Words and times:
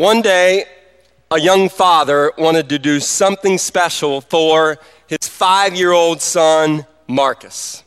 One 0.00 0.22
day, 0.22 0.64
a 1.30 1.38
young 1.38 1.68
father 1.68 2.32
wanted 2.38 2.70
to 2.70 2.78
do 2.78 3.00
something 3.00 3.58
special 3.58 4.22
for 4.22 4.78
his 5.06 5.28
five 5.28 5.74
year 5.74 5.92
old 5.92 6.22
son, 6.22 6.86
Marcus. 7.06 7.84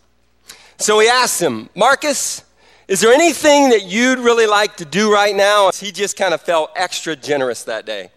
So 0.78 1.00
he 1.00 1.08
asked 1.08 1.42
him, 1.42 1.72
Marcus, 1.76 2.44
is 2.88 3.02
there 3.02 3.12
anything 3.12 3.70
that 3.70 3.86
you'd 3.86 4.20
really 4.20 4.46
like 4.46 4.78
to 4.78 4.86
do 4.86 5.12
right 5.12 5.36
now? 5.36 5.72
He 5.72 5.92
just 5.92 6.16
kind 6.16 6.36
of 6.36 6.42
felt 6.44 6.70
extra 6.76 7.16
generous 7.16 7.64
that 7.64 7.88
day. 7.88 8.12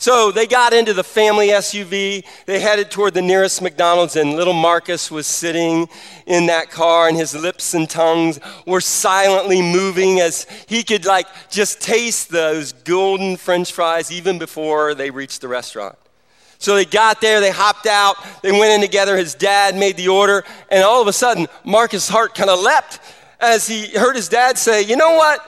So 0.00 0.30
they 0.30 0.46
got 0.46 0.72
into 0.72 0.94
the 0.94 1.02
family 1.02 1.48
SUV. 1.48 2.24
They 2.46 2.60
headed 2.60 2.88
toward 2.88 3.14
the 3.14 3.22
nearest 3.22 3.60
McDonald's, 3.60 4.14
and 4.14 4.36
little 4.36 4.52
Marcus 4.52 5.10
was 5.10 5.26
sitting 5.26 5.88
in 6.24 6.46
that 6.46 6.70
car, 6.70 7.08
and 7.08 7.16
his 7.16 7.34
lips 7.34 7.74
and 7.74 7.90
tongues 7.90 8.38
were 8.64 8.80
silently 8.80 9.60
moving 9.60 10.20
as 10.20 10.46
he 10.68 10.84
could, 10.84 11.04
like, 11.04 11.26
just 11.50 11.80
taste 11.80 12.30
those 12.30 12.72
golden 12.72 13.36
french 13.36 13.72
fries 13.72 14.12
even 14.12 14.38
before 14.38 14.94
they 14.94 15.10
reached 15.10 15.40
the 15.40 15.48
restaurant. 15.48 15.96
So 16.58 16.76
they 16.76 16.84
got 16.84 17.20
there, 17.20 17.40
they 17.40 17.50
hopped 17.50 17.86
out, 17.86 18.16
they 18.42 18.52
went 18.52 18.72
in 18.72 18.80
together. 18.80 19.16
His 19.16 19.34
dad 19.34 19.74
made 19.74 19.96
the 19.96 20.08
order, 20.08 20.44
and 20.70 20.84
all 20.84 21.02
of 21.02 21.08
a 21.08 21.12
sudden, 21.12 21.48
Marcus' 21.64 22.08
heart 22.08 22.36
kind 22.36 22.50
of 22.50 22.60
leapt 22.60 23.00
as 23.40 23.66
he 23.66 23.88
heard 23.88 24.14
his 24.14 24.28
dad 24.28 24.58
say, 24.58 24.82
You 24.82 24.96
know 24.96 25.16
what? 25.16 25.40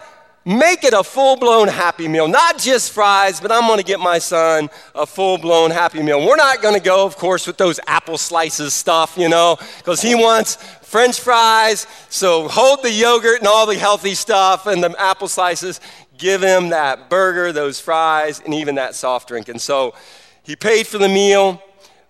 Make 0.47 0.85
it 0.85 0.95
a 0.95 1.05
full 1.05 1.37
blown 1.37 1.69
Happy 1.69 2.09
Meal. 2.09 2.27
Not 2.27 2.59
just 2.59 2.93
fries, 2.93 3.41
but 3.41 3.53
I'm 3.53 3.67
going 3.67 3.79
to 3.79 3.85
get 3.85 4.01
my 4.01 4.19
son 4.19 4.71
a 4.95 5.05
full 5.05 5.37
blown 5.37 5.71
Happy 5.71 6.03
Meal. 6.03 6.27
We're 6.27 6.37
not 6.37 6.63
going 6.63 6.75
to 6.75 6.81
go, 6.81 7.05
of 7.05 7.17
course, 7.17 7.47
with 7.47 7.59
those 7.59 7.79
apple 7.87 8.17
slices 8.17 8.73
stuff, 8.73 9.19
you 9.19 9.29
know, 9.29 9.59
because 9.79 10.01
he 10.01 10.15
wants 10.15 10.57
French 10.81 11.21
fries. 11.21 11.87
So 12.09 12.49
hold 12.49 12.83
the 12.83 12.91
yogurt 12.91 13.41
and 13.41 13.49
all 13.49 13.67
the 13.67 13.77
healthy 13.77 14.15
stuff 14.15 14.67
and 14.67 14.83
the 14.83 14.99
apple 14.99 15.29
slices. 15.29 15.79
Give 16.17 16.43
him 16.43 16.71
that 16.71 17.11
burger, 17.11 17.53
those 17.53 17.79
fries, 17.79 18.41
and 18.43 18.55
even 18.55 18.77
that 18.77 18.95
soft 18.95 19.29
drink. 19.29 19.51
And 19.51 19.61
so 19.61 19.95
he 20.43 20.57
paid 20.57 20.87
for 20.87 20.97
the 20.97 21.09
meal. 21.09 21.63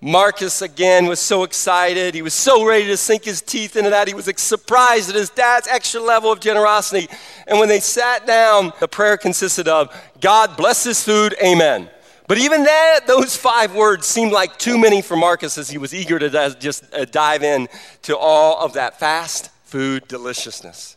Marcus 0.02 0.62
again 0.62 1.06
was 1.06 1.20
so 1.20 1.44
excited. 1.44 2.14
He 2.14 2.22
was 2.22 2.32
so 2.32 2.64
ready 2.64 2.86
to 2.86 2.96
sink 2.96 3.24
his 3.24 3.42
teeth 3.42 3.76
into 3.76 3.90
that. 3.90 4.08
He 4.08 4.14
was 4.14 4.30
surprised 4.36 5.10
at 5.10 5.14
his 5.14 5.28
dad's 5.28 5.68
extra 5.68 6.00
level 6.00 6.32
of 6.32 6.40
generosity. 6.40 7.06
And 7.46 7.58
when 7.58 7.68
they 7.68 7.80
sat 7.80 8.26
down, 8.26 8.72
the 8.80 8.88
prayer 8.88 9.18
consisted 9.18 9.68
of 9.68 9.94
God 10.20 10.56
bless 10.56 10.84
this 10.84 11.04
food, 11.04 11.34
amen. 11.42 11.90
But 12.26 12.38
even 12.38 12.62
that, 12.64 13.00
those 13.06 13.36
five 13.36 13.74
words 13.74 14.06
seemed 14.06 14.32
like 14.32 14.56
too 14.56 14.78
many 14.78 15.02
for 15.02 15.16
Marcus 15.16 15.58
as 15.58 15.68
he 15.68 15.76
was 15.76 15.92
eager 15.92 16.18
to 16.18 16.56
just 16.58 16.84
uh, 16.94 17.04
dive 17.04 17.42
in 17.42 17.68
to 18.02 18.16
all 18.16 18.64
of 18.64 18.74
that 18.74 18.98
fast 19.00 19.50
food 19.64 20.08
deliciousness. 20.08 20.96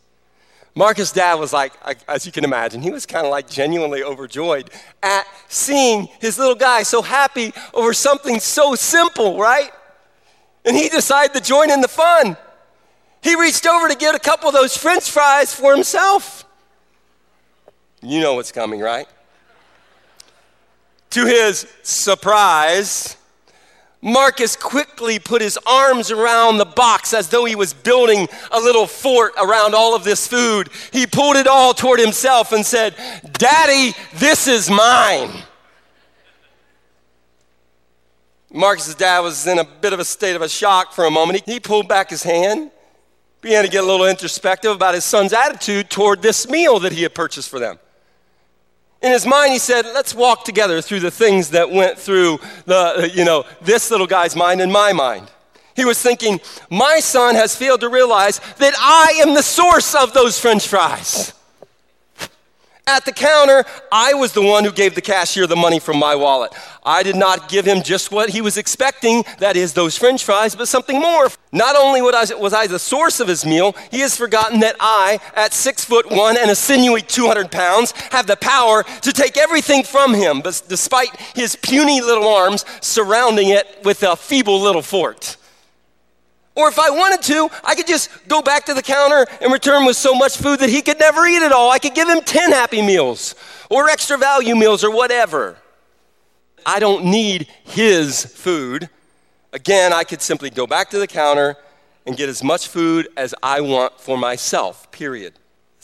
Marcus' 0.74 1.12
dad 1.12 1.34
was 1.34 1.52
like, 1.52 1.72
as 2.08 2.26
you 2.26 2.32
can 2.32 2.42
imagine, 2.42 2.82
he 2.82 2.90
was 2.90 3.06
kind 3.06 3.24
of 3.24 3.30
like 3.30 3.48
genuinely 3.48 4.02
overjoyed 4.02 4.70
at 5.02 5.24
seeing 5.48 6.08
his 6.20 6.36
little 6.36 6.56
guy 6.56 6.82
so 6.82 7.00
happy 7.00 7.52
over 7.72 7.92
something 7.92 8.40
so 8.40 8.74
simple, 8.74 9.38
right? 9.38 9.70
And 10.64 10.76
he 10.76 10.88
decided 10.88 11.32
to 11.34 11.40
join 11.40 11.70
in 11.70 11.80
the 11.80 11.88
fun. 11.88 12.36
He 13.22 13.36
reached 13.36 13.66
over 13.66 13.88
to 13.88 13.94
get 13.94 14.14
a 14.14 14.18
couple 14.18 14.48
of 14.48 14.54
those 14.54 14.76
french 14.76 15.10
fries 15.10 15.54
for 15.54 15.72
himself. 15.74 16.44
You 18.02 18.20
know 18.20 18.34
what's 18.34 18.52
coming, 18.52 18.80
right? 18.80 19.06
To 21.10 21.24
his 21.24 21.66
surprise, 21.84 23.16
Marcus 24.04 24.54
quickly 24.54 25.18
put 25.18 25.40
his 25.40 25.58
arms 25.66 26.10
around 26.10 26.58
the 26.58 26.66
box 26.66 27.14
as 27.14 27.30
though 27.30 27.46
he 27.46 27.56
was 27.56 27.72
building 27.72 28.28
a 28.52 28.60
little 28.60 28.86
fort 28.86 29.32
around 29.42 29.74
all 29.74 29.96
of 29.96 30.04
this 30.04 30.26
food. 30.26 30.68
He 30.92 31.06
pulled 31.06 31.36
it 31.36 31.46
all 31.46 31.72
toward 31.72 31.98
himself 31.98 32.52
and 32.52 32.66
said, 32.66 32.94
Daddy, 33.32 33.96
this 34.16 34.46
is 34.46 34.70
mine. 34.70 35.30
Marcus's 38.52 38.94
dad 38.94 39.20
was 39.20 39.46
in 39.46 39.58
a 39.58 39.64
bit 39.64 39.94
of 39.94 40.00
a 40.00 40.04
state 40.04 40.36
of 40.36 40.42
a 40.42 40.50
shock 40.50 40.92
for 40.92 41.06
a 41.06 41.10
moment. 41.10 41.42
He, 41.46 41.58
pulled 41.58 41.88
back 41.88 42.10
his 42.10 42.22
hand, 42.22 42.70
began 43.40 43.64
to 43.64 43.70
get 43.70 43.84
a 43.84 43.86
little 43.86 44.06
introspective 44.06 44.70
about 44.70 44.92
his 44.92 45.06
son's 45.06 45.32
attitude 45.32 45.88
toward 45.88 46.20
this 46.20 46.46
meal 46.46 46.78
that 46.80 46.92
he 46.92 47.04
had 47.04 47.14
purchased 47.14 47.48
for 47.48 47.58
them. 47.58 47.78
In 49.04 49.12
his 49.12 49.26
mind, 49.26 49.52
he 49.52 49.58
said, 49.58 49.84
Let's 49.84 50.14
walk 50.14 50.44
together 50.44 50.80
through 50.80 51.00
the 51.00 51.10
things 51.10 51.50
that 51.50 51.70
went 51.70 51.98
through 51.98 52.38
the, 52.64 53.12
you 53.14 53.26
know, 53.26 53.44
this 53.60 53.90
little 53.90 54.06
guy's 54.06 54.34
mind 54.34 54.62
and 54.62 54.72
my 54.72 54.94
mind. 54.94 55.30
He 55.76 55.84
was 55.84 56.00
thinking, 56.00 56.40
My 56.70 57.00
son 57.00 57.34
has 57.34 57.54
failed 57.54 57.80
to 57.82 57.90
realize 57.90 58.40
that 58.56 58.72
I 58.78 59.20
am 59.20 59.34
the 59.34 59.42
source 59.42 59.94
of 59.94 60.14
those 60.14 60.40
french 60.40 60.66
fries. 60.66 61.34
At 62.86 63.06
the 63.06 63.12
counter, 63.12 63.64
I 63.90 64.12
was 64.12 64.32
the 64.32 64.42
one 64.42 64.62
who 64.64 64.70
gave 64.70 64.94
the 64.94 65.00
cashier 65.00 65.46
the 65.46 65.56
money 65.56 65.78
from 65.78 65.98
my 65.98 66.14
wallet. 66.14 66.52
I 66.84 67.02
did 67.02 67.16
not 67.16 67.48
give 67.48 67.64
him 67.64 67.82
just 67.82 68.12
what 68.12 68.28
he 68.28 68.42
was 68.42 68.58
expecting, 68.58 69.24
that 69.38 69.56
is, 69.56 69.72
those 69.72 69.96
french 69.96 70.22
fries, 70.22 70.54
but 70.54 70.68
something 70.68 71.00
more. 71.00 71.28
Not 71.50 71.76
only 71.76 72.02
was 72.02 72.52
I 72.52 72.66
the 72.66 72.78
source 72.78 73.20
of 73.20 73.28
his 73.28 73.46
meal, 73.46 73.74
he 73.90 74.00
has 74.00 74.18
forgotten 74.18 74.60
that 74.60 74.76
I, 74.80 75.18
at 75.34 75.54
six 75.54 75.82
foot 75.82 76.10
one 76.10 76.36
and 76.36 76.50
a 76.50 76.54
sinewy 76.54 77.00
200 77.00 77.50
pounds, 77.50 77.92
have 78.10 78.26
the 78.26 78.36
power 78.36 78.82
to 78.82 79.12
take 79.12 79.38
everything 79.38 79.82
from 79.82 80.12
him, 80.12 80.42
but 80.42 80.62
despite 80.68 81.16
his 81.34 81.56
puny 81.56 82.02
little 82.02 82.28
arms 82.28 82.66
surrounding 82.82 83.48
it 83.48 83.78
with 83.82 84.02
a 84.02 84.14
feeble 84.14 84.60
little 84.60 84.82
fort. 84.82 85.38
Or 86.56 86.68
if 86.68 86.78
I 86.78 86.90
wanted 86.90 87.22
to, 87.22 87.48
I 87.64 87.74
could 87.74 87.86
just 87.86 88.10
go 88.28 88.40
back 88.40 88.66
to 88.66 88.74
the 88.74 88.82
counter 88.82 89.26
and 89.40 89.52
return 89.52 89.84
with 89.84 89.96
so 89.96 90.14
much 90.14 90.36
food 90.36 90.60
that 90.60 90.70
he 90.70 90.82
could 90.82 91.00
never 91.00 91.26
eat 91.26 91.42
it 91.42 91.50
all. 91.50 91.70
I 91.70 91.78
could 91.78 91.94
give 91.94 92.08
him 92.08 92.20
10 92.20 92.52
happy 92.52 92.80
meals 92.80 93.34
or 93.70 93.88
extra 93.88 94.16
value 94.16 94.54
meals 94.54 94.84
or 94.84 94.90
whatever. 94.90 95.56
I 96.64 96.78
don't 96.78 97.06
need 97.06 97.48
his 97.64 98.24
food. 98.24 98.88
Again, 99.52 99.92
I 99.92 100.04
could 100.04 100.22
simply 100.22 100.48
go 100.48 100.66
back 100.66 100.90
to 100.90 100.98
the 100.98 101.06
counter 101.06 101.56
and 102.06 102.16
get 102.16 102.28
as 102.28 102.42
much 102.42 102.68
food 102.68 103.08
as 103.16 103.34
I 103.42 103.60
want 103.60 104.00
for 104.00 104.16
myself, 104.16 104.90
period. 104.92 105.34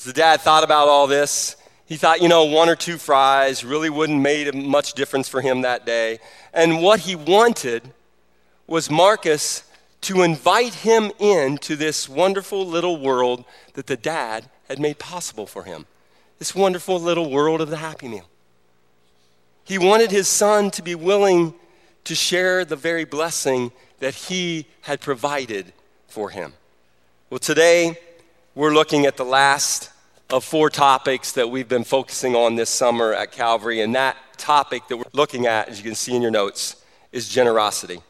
The 0.04 0.12
dad 0.12 0.41
thought 0.41 0.64
about 0.64 0.88
all 0.88 1.06
this, 1.06 1.56
he 1.84 1.97
thought, 1.97 2.22
you 2.22 2.28
know, 2.28 2.44
one 2.44 2.69
or 2.69 2.76
two 2.76 2.97
fries 2.97 3.64
really 3.64 3.91
wouldn't 3.91 4.20
make 4.20 4.54
much 4.54 4.94
difference 4.94 5.28
for 5.28 5.41
him 5.41 5.62
that 5.62 5.84
day. 5.84 6.20
And 6.54 6.81
what 6.81 7.00
he 7.00 7.16
wanted 7.16 7.92
was 8.66 8.88
Marcus 8.88 9.64
to 10.03 10.22
invite 10.22 10.75
him 10.75 11.12
into 11.19 11.77
this 11.77 12.09
wonderful 12.09 12.66
little 12.66 13.00
world 13.00 13.44
that 13.75 13.87
the 13.87 13.97
dad 13.97 14.49
had 14.69 14.78
made 14.78 14.99
possible 14.99 15.47
for 15.47 15.65
him. 15.65 15.87
This 16.38 16.55
wonderful 16.55 16.99
little 16.99 17.31
world 17.31 17.61
of 17.61 17.69
the 17.69 17.77
Happy 17.77 18.09
Meal. 18.09 18.28
He 19.65 19.78
wanted 19.78 20.11
his 20.11 20.27
son 20.27 20.71
to 20.72 20.83
be 20.83 20.94
willing 20.94 21.55
to 22.05 22.15
share 22.15 22.65
the 22.65 22.77
very 22.77 23.05
blessing 23.05 23.72
that 23.99 24.15
he 24.15 24.66
had 24.83 25.00
provided 25.00 25.72
for 26.09 26.31
him. 26.31 26.55
Well, 27.28 27.38
today 27.38 27.99
we're 28.55 28.72
looking 28.72 29.06
at 29.06 29.17
the 29.17 29.25
last 29.25 29.91
of 30.31 30.44
four 30.44 30.71
topics 30.71 31.32
that 31.32 31.50
we've 31.50 31.69
been 31.69 31.84
focusing 31.84 32.34
on 32.34 32.55
this 32.55 32.71
summer 32.71 33.12
at 33.12 33.32
Calvary, 33.32 33.81
and 33.81 33.94
that 33.94 34.17
topic 34.38 34.88
that 34.88 34.97
we're 34.97 35.05
looking 35.12 35.47
at, 35.47 35.69
as 35.69 35.78
you 35.78 35.84
can 35.84 35.94
see 35.94 36.15
in 36.15 36.22
your 36.22 36.31
notes, 36.31 36.77
is 37.12 37.28
generosity. 37.28 38.00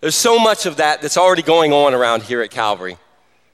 There's 0.00 0.16
so 0.16 0.38
much 0.38 0.64
of 0.64 0.76
that 0.76 1.02
that's 1.02 1.18
already 1.18 1.42
going 1.42 1.72
on 1.72 1.92
around 1.92 2.22
here 2.22 2.40
at 2.40 2.50
Calvary. 2.50 2.96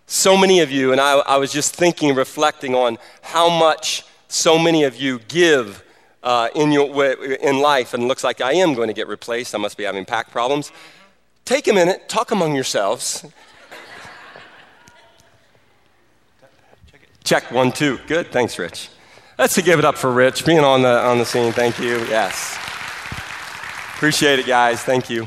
So 0.07 0.37
many 0.37 0.61
of 0.61 0.71
you, 0.71 0.93
and 0.93 1.01
I, 1.01 1.19
I 1.19 1.37
was 1.39 1.53
just 1.53 1.75
thinking, 1.75 2.15
reflecting 2.15 2.75
on 2.75 2.99
how 3.23 3.49
much 3.49 4.05
so 4.29 4.57
many 4.57 4.85
of 4.85 4.95
you 4.97 5.19
give 5.27 5.83
uh, 6.23 6.49
in, 6.55 6.71
your, 6.71 7.15
in 7.37 7.59
life, 7.59 7.95
and 7.95 8.05
it 8.05 8.07
looks 8.07 8.23
like 8.23 8.41
I 8.41 8.53
am 8.53 8.75
going 8.75 8.87
to 8.87 8.95
get 8.95 9.09
replaced. 9.09 9.55
I 9.55 9.59
must 9.59 9.77
be 9.77 9.83
having 9.83 10.05
pack 10.05 10.31
problems. 10.31 10.71
Take 11.45 11.67
a 11.67 11.73
minute, 11.73 12.09
talk 12.09 12.31
among 12.31 12.55
yourselves. 12.55 13.25
Check 17.25 17.51
one, 17.51 17.73
two. 17.73 17.99
Good, 18.07 18.31
thanks, 18.31 18.57
Rich. 18.57 18.89
Let's 19.37 19.61
give 19.61 19.81
it 19.81 19.85
up 19.85 19.99
for 19.99 20.13
Rich 20.13 20.47
being 20.47 20.61
on 20.61 20.83
the, 20.83 20.99
on 21.01 21.19
the 21.19 21.25
scene. 21.25 21.53
Thank 21.53 21.81
you. 21.81 21.99
Yes. 22.07 22.57
Appreciate 23.97 24.39
it, 24.39 24.47
guys. 24.47 24.83
Thank 24.83 25.11
you. 25.11 25.27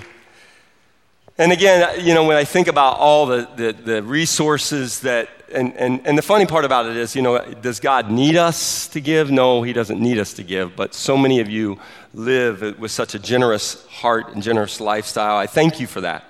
And 1.39 1.53
again, 1.53 2.06
you 2.06 2.13
know, 2.13 2.25
when 2.25 2.36
I 2.36 2.44
think 2.44 2.68
about 2.68 2.97
all 2.97 3.25
the, 3.25 3.47
the, 3.56 3.71
the, 3.71 4.03
resources 4.03 5.00
that, 5.00 5.30
and, 5.53 5.74
and, 5.77 6.06
and 6.06 6.18
the 6.18 6.21
funny 6.21 6.45
part 6.45 6.65
about 6.65 6.86
it 6.86 6.97
is, 6.97 7.15
you 7.15 7.21
know, 7.21 7.39
does 7.62 7.80
God 7.80 8.12
need 8.12 8.36
us 8.36 8.89
to 8.89 9.00
give? 9.00 9.31
No, 9.31 9.63
He 9.63 9.71
doesn't 9.71 10.01
need 10.01 10.19
us 10.19 10.33
to 10.33 10.44
give. 10.44 10.75
But 10.75 10.94
so 10.94 11.15
many 11.15 11.39
of 11.39 11.50
you 11.50 11.80
live 12.13 12.77
with 12.77 12.91
such 12.91 13.15
a 13.15 13.19
generous 13.19 13.88
heart 13.88 14.33
and 14.33 14.44
generous 14.44 14.81
lifestyle. 14.81 15.38
I 15.38 15.47
thank 15.47 15.80
you 15.80 15.88
for 15.88 16.01
that. 16.01 16.25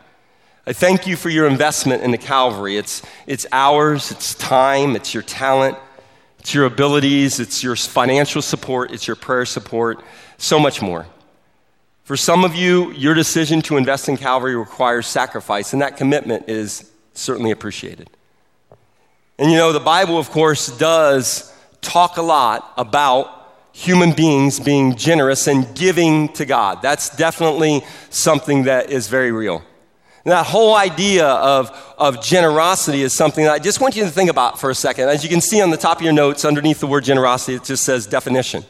I 0.68 0.74
thank 0.74 1.08
you 1.08 1.16
for 1.16 1.30
your 1.30 1.48
investment 1.48 2.04
in 2.04 2.12
the 2.12 2.20
Calvary. 2.20 2.78
It's, 2.78 3.02
it's 3.26 3.48
ours, 3.52 4.12
it's 4.12 4.36
time, 4.36 4.96
it's 4.96 5.16
your 5.16 5.24
talent, 5.24 5.76
it's 6.38 6.54
your 6.54 6.66
abilities, 6.66 7.40
it's 7.40 7.64
your 7.64 7.76
financial 7.76 8.44
support, 8.44 8.92
it's 8.92 9.08
your 9.08 9.16
prayer 9.16 9.46
support, 9.46 10.04
so 10.38 10.60
much 10.60 10.84
more. 10.84 11.08
For 12.10 12.18
some 12.18 12.44
of 12.44 12.56
you, 12.56 12.92
your 12.94 13.14
decision 13.14 13.62
to 13.62 13.78
invest 13.78 14.10
in 14.10 14.18
Calvary 14.18 14.56
requires 14.56 15.06
sacrifice, 15.06 15.74
and 15.74 15.84
that 15.84 15.96
commitment 15.96 16.50
is 16.50 16.90
certainly 17.14 17.52
appreciated. 17.52 18.10
And 19.38 19.52
you 19.52 19.58
know, 19.58 19.72
the 19.72 19.80
Bible, 19.80 20.18
of 20.18 20.32
course, 20.32 20.76
does 20.76 21.54
talk 21.82 22.18
a 22.18 22.24
lot 22.24 22.74
about 22.78 23.54
human 23.74 24.14
beings 24.14 24.60
being 24.60 24.96
generous 24.96 25.46
and 25.46 25.76
giving 25.76 26.30
to 26.30 26.48
God. 26.48 26.82
That's 26.82 27.16
definitely 27.16 27.84
something 28.10 28.64
that 28.64 28.90
is 28.90 29.08
very 29.08 29.32
real. 29.32 29.64
And 30.26 30.32
that 30.32 30.48
whole 30.48 30.74
idea 30.74 31.28
of, 31.28 31.70
of 32.00 32.24
generosity 32.24 33.04
is 33.04 33.14
something 33.14 33.44
that 33.44 33.54
I 33.54 33.60
just 33.60 33.82
want 33.82 33.96
you 33.96 34.04
to 34.04 34.10
think 34.10 34.32
about 34.32 34.60
for 34.60 34.72
a 34.72 34.76
second. 34.76 35.10
As 35.10 35.24
you 35.24 35.30
can 35.30 35.42
see 35.42 35.62
on 35.62 35.70
the 35.70 35.78
top 35.78 35.98
of 35.98 36.04
your 36.04 36.14
notes, 36.14 36.44
underneath 36.44 36.80
the 36.80 36.88
word 36.88 37.04
generosity, 37.04 37.54
it 37.54 37.66
just 37.66 37.86
says 37.86 38.08
definition. 38.08 38.66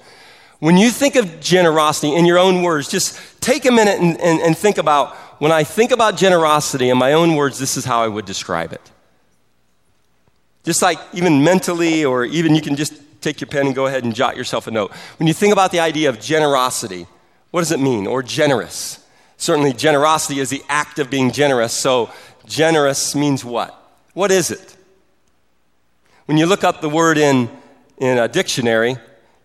When 0.59 0.77
you 0.77 0.89
think 0.89 1.15
of 1.15 1.39
generosity 1.39 2.13
in 2.13 2.25
your 2.25 2.38
own 2.38 2.61
words, 2.63 2.89
just 2.89 3.17
take 3.41 3.65
a 3.65 3.71
minute 3.71 4.00
and, 4.00 4.19
and, 4.19 4.41
and 4.41 4.57
think 4.57 4.77
about 4.77 5.15
when 5.39 5.53
I 5.53 5.63
think 5.63 5.91
about 5.91 6.17
generosity 6.17 6.89
in 6.89 6.97
my 6.97 7.13
own 7.13 7.35
words, 7.35 7.57
this 7.57 7.77
is 7.77 7.85
how 7.85 8.03
I 8.03 8.09
would 8.09 8.25
describe 8.25 8.73
it. 8.73 8.91
Just 10.65 10.81
like 10.81 11.00
even 11.13 11.44
mentally, 11.44 12.03
or 12.03 12.25
even 12.25 12.53
you 12.56 12.61
can 12.61 12.75
just 12.75 12.94
take 13.21 13.39
your 13.39 13.47
pen 13.47 13.67
and 13.67 13.75
go 13.75 13.85
ahead 13.85 14.03
and 14.03 14.13
jot 14.13 14.35
yourself 14.35 14.67
a 14.67 14.71
note. 14.71 14.91
When 15.17 15.27
you 15.27 15.33
think 15.33 15.53
about 15.53 15.71
the 15.71 15.79
idea 15.79 16.09
of 16.09 16.19
generosity, 16.19 17.07
what 17.51 17.62
does 17.62 17.71
it 17.71 17.79
mean? 17.79 18.05
Or 18.05 18.21
generous? 18.21 19.03
Certainly, 19.38 19.73
generosity 19.73 20.41
is 20.41 20.50
the 20.50 20.62
act 20.67 21.00
of 21.00 21.09
being 21.09 21.31
generous. 21.31 21.73
So, 21.73 22.12
generous 22.45 23.15
means 23.15 23.45
what? 23.45 23.73
What 24.13 24.31
is 24.31 24.51
it? 24.51 24.75
When 26.25 26.38
you 26.38 26.45
look 26.45 26.65
up 26.65 26.81
the 26.81 26.89
word 26.89 27.17
in, 27.17 27.50
in 27.97 28.17
a 28.17 28.27
dictionary, 28.27 28.97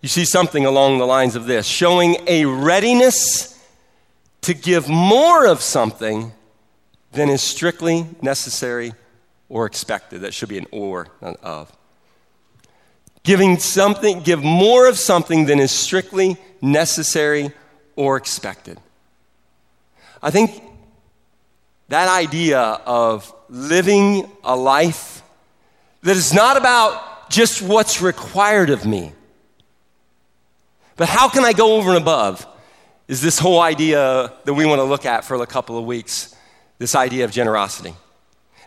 you 0.05 0.09
see 0.09 0.27
something 0.27 0.67
along 0.67 0.99
the 0.99 1.07
lines 1.07 1.35
of 1.35 1.47
this 1.47 1.65
showing 1.65 2.19
a 2.27 2.45
readiness 2.45 3.59
to 4.43 4.53
give 4.53 4.87
more 4.87 5.47
of 5.47 5.63
something 5.63 6.31
than 7.13 7.31
is 7.31 7.41
strictly 7.41 8.07
necessary 8.21 8.93
or 9.49 9.65
expected. 9.65 10.21
That 10.21 10.35
should 10.35 10.51
be 10.51 10.59
an 10.59 10.67
or, 10.73 11.09
not 11.23 11.43
of. 11.43 11.75
Giving 13.23 13.59
something, 13.59 14.21
give 14.21 14.45
more 14.45 14.87
of 14.87 14.99
something 14.99 15.47
than 15.47 15.59
is 15.59 15.71
strictly 15.71 16.37
necessary 16.61 17.51
or 17.97 18.19
expected. 18.19 18.79
I 20.23 20.31
think 20.31 20.63
that 21.89 22.11
idea 22.11 22.61
of 22.61 23.35
living 23.49 24.31
a 24.45 24.55
life 24.55 25.23
that 26.03 26.15
is 26.15 26.35
not 26.35 26.59
about 26.59 27.31
just 27.31 27.63
what's 27.63 28.03
required 28.03 28.69
of 28.69 28.85
me, 28.85 29.15
but 30.97 31.09
how 31.09 31.29
can 31.29 31.45
I 31.45 31.53
go 31.53 31.77
over 31.77 31.91
and 31.91 31.99
above 31.99 32.47
is 33.09 33.21
this 33.21 33.39
whole 33.39 33.61
idea 33.61 34.33
that 34.45 34.55
we 34.55 34.65
want 34.65 34.79
to 34.79 34.85
look 34.85 35.05
at 35.07 35.25
for 35.25 35.41
a 35.43 35.47
couple 35.47 35.79
of 35.79 35.85
weeks 35.85 36.35
this 36.79 36.95
idea 36.95 37.25
of 37.25 37.31
generosity. 37.31 37.95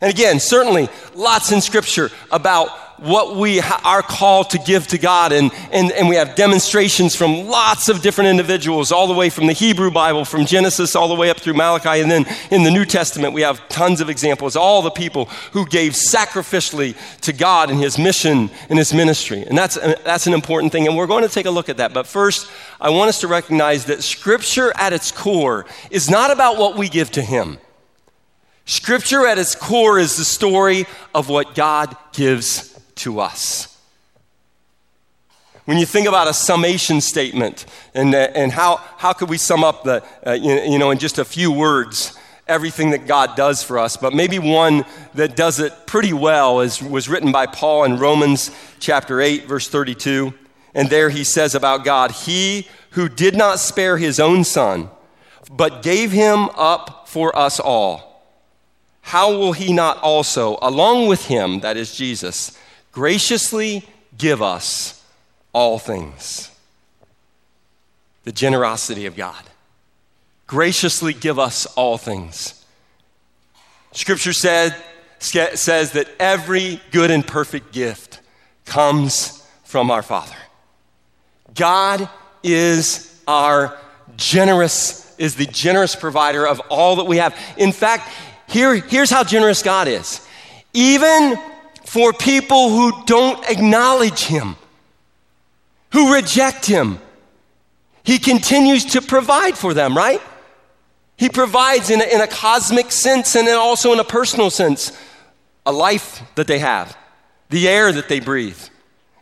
And 0.01 0.11
again, 0.11 0.39
certainly 0.39 0.89
lots 1.15 1.51
in 1.51 1.61
Scripture 1.61 2.11
about 2.31 2.69
what 2.99 3.35
we 3.35 3.59
are 3.61 4.01
called 4.01 4.49
to 4.51 4.57
give 4.57 4.87
to 4.87 4.97
God. 4.97 5.31
And, 5.31 5.51
and, 5.71 5.91
and 5.91 6.09
we 6.09 6.15
have 6.15 6.35
demonstrations 6.35 7.15
from 7.15 7.47
lots 7.47 7.89
of 7.89 8.01
different 8.01 8.29
individuals, 8.29 8.91
all 8.91 9.07
the 9.07 9.13
way 9.13 9.29
from 9.29 9.47
the 9.47 9.53
Hebrew 9.53 9.91
Bible, 9.91 10.25
from 10.25 10.45
Genesis 10.45 10.95
all 10.95 11.07
the 11.07 11.15
way 11.15 11.29
up 11.29 11.39
through 11.39 11.53
Malachi. 11.53 12.01
And 12.01 12.09
then 12.09 12.25
in 12.51 12.63
the 12.63 12.71
New 12.71 12.85
Testament, 12.85 13.33
we 13.33 13.41
have 13.41 13.67
tons 13.69 14.01
of 14.01 14.09
examples, 14.09 14.55
all 14.55 14.81
the 14.81 14.91
people 14.91 15.25
who 15.51 15.65
gave 15.67 15.93
sacrificially 15.93 16.95
to 17.21 17.33
God 17.33 17.69
in 17.69 17.77
his 17.77 17.97
mission 17.97 18.49
and 18.69 18.79
his 18.79 18.93
ministry. 18.93 19.43
And 19.43 19.57
that's, 19.57 19.77
uh, 19.77 19.95
that's 20.03 20.27
an 20.27 20.33
important 20.33 20.71
thing. 20.71 20.87
And 20.87 20.97
we're 20.97 21.07
going 21.07 21.23
to 21.23 21.29
take 21.29 21.45
a 21.45 21.51
look 21.51 21.69
at 21.69 21.77
that. 21.77 21.93
But 21.93 22.07
first, 22.07 22.49
I 22.81 22.89
want 22.89 23.09
us 23.09 23.21
to 23.21 23.27
recognize 23.27 23.85
that 23.85 24.03
Scripture 24.03 24.71
at 24.75 24.93
its 24.93 25.11
core 25.11 25.65
is 25.91 26.09
not 26.09 26.31
about 26.31 26.57
what 26.57 26.77
we 26.77 26.89
give 26.89 27.11
to 27.11 27.21
him. 27.21 27.59
Scripture 28.67 29.25
at 29.25 29.37
its 29.37 29.55
core 29.55 29.97
is 29.97 30.17
the 30.17 30.25
story 30.25 30.85
of 31.15 31.29
what 31.29 31.55
God 31.55 31.95
gives 32.11 32.77
to 32.95 33.21
us. 33.21 33.73
When 35.63 35.77
you 35.77 35.85
think 35.85 36.05
about 36.05 36.27
a 36.27 36.33
summation 36.33 36.99
statement 36.99 37.65
and, 37.93 38.13
uh, 38.13 38.29
and 38.35 38.51
how, 38.51 38.81
how 38.97 39.13
could 39.13 39.29
we 39.29 39.37
sum 39.37 39.63
up 39.63 39.85
the, 39.85 40.03
uh, 40.25 40.33
you, 40.33 40.53
you 40.59 40.79
know, 40.79 40.91
in 40.91 40.97
just 40.97 41.17
a 41.17 41.23
few 41.23 41.49
words, 41.49 42.17
everything 42.45 42.89
that 42.89 43.07
God 43.07 43.37
does 43.37 43.63
for 43.63 43.79
us, 43.79 43.95
but 43.95 44.13
maybe 44.13 44.37
one 44.37 44.83
that 45.13 45.37
does 45.37 45.61
it 45.61 45.71
pretty 45.85 46.11
well 46.11 46.59
is, 46.59 46.83
was 46.83 47.07
written 47.07 47.31
by 47.31 47.45
Paul 47.45 47.85
in 47.85 47.97
Romans 47.97 48.51
chapter 48.81 49.21
8, 49.21 49.45
verse 49.45 49.69
32. 49.69 50.33
And 50.73 50.89
there 50.89 51.09
he 51.09 51.23
says 51.23 51.55
about 51.55 51.85
God, 51.85 52.11
He 52.11 52.67
who 52.91 53.07
did 53.07 53.33
not 53.33 53.59
spare 53.59 53.97
his 53.97 54.19
own 54.19 54.43
son, 54.43 54.89
but 55.49 55.83
gave 55.83 56.11
him 56.11 56.49
up 56.55 57.07
for 57.07 57.33
us 57.37 57.61
all 57.61 58.06
how 59.07 59.31
will 59.31 59.53
he 59.53 59.71
not 59.71 59.97
also, 60.03 60.57
along 60.61 61.07
with 61.07 61.27
him, 61.27 61.61
that 61.61 61.77
is 61.77 61.95
Jesus, 61.95 62.59
graciously 62.91 63.87
give 64.17 64.41
us 64.41 65.01
all 65.53 65.79
things? 65.79 66.51
The 68.25 68.33
generosity 68.33 69.05
of 69.05 69.15
God. 69.15 69.41
Graciously 70.45 71.13
give 71.13 71.39
us 71.39 71.65
all 71.77 71.97
things. 71.97 72.65
Scripture 73.93 74.33
said, 74.33 74.75
says 75.19 75.93
that 75.93 76.09
every 76.19 76.81
good 76.91 77.09
and 77.09 77.25
perfect 77.25 77.71
gift 77.71 78.19
comes 78.65 79.41
from 79.63 79.89
our 79.89 80.03
Father. 80.03 80.35
God 81.55 82.09
is 82.43 83.17
our 83.25 83.77
generous, 84.17 85.15
is 85.17 85.35
the 85.35 85.45
generous 85.45 85.95
provider 85.95 86.45
of 86.45 86.59
all 86.67 86.97
that 86.97 87.05
we 87.05 87.17
have. 87.17 87.33
In 87.55 87.71
fact, 87.71 88.09
here, 88.47 88.75
here's 88.75 89.09
how 89.09 89.23
generous 89.23 89.61
God 89.61 89.87
is. 89.87 90.25
Even 90.73 91.37
for 91.85 92.13
people 92.13 92.69
who 92.69 93.03
don't 93.05 93.47
acknowledge 93.49 94.23
Him, 94.23 94.55
who 95.91 96.13
reject 96.13 96.65
Him, 96.65 96.99
He 98.03 98.19
continues 98.19 98.85
to 98.85 99.01
provide 99.01 99.57
for 99.57 99.73
them, 99.73 99.95
right? 99.95 100.21
He 101.17 101.29
provides 101.29 101.89
in 101.89 101.99
a, 101.99 102.03
in 102.03 102.21
a 102.21 102.27
cosmic 102.27 102.91
sense 102.91 103.35
and 103.35 103.47
then 103.47 103.57
also 103.57 103.91
in 103.91 103.99
a 103.99 104.03
personal 104.03 104.49
sense 104.49 104.97
a 105.65 105.71
life 105.71 106.21
that 106.35 106.47
they 106.47 106.59
have, 106.59 106.97
the 107.49 107.67
air 107.67 107.91
that 107.91 108.07
they 108.07 108.21
breathe, 108.21 108.59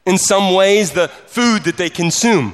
in 0.06 0.18
some 0.18 0.54
ways, 0.54 0.92
the 0.92 1.08
food 1.08 1.64
that 1.64 1.78
they 1.78 1.90
consume. 1.90 2.54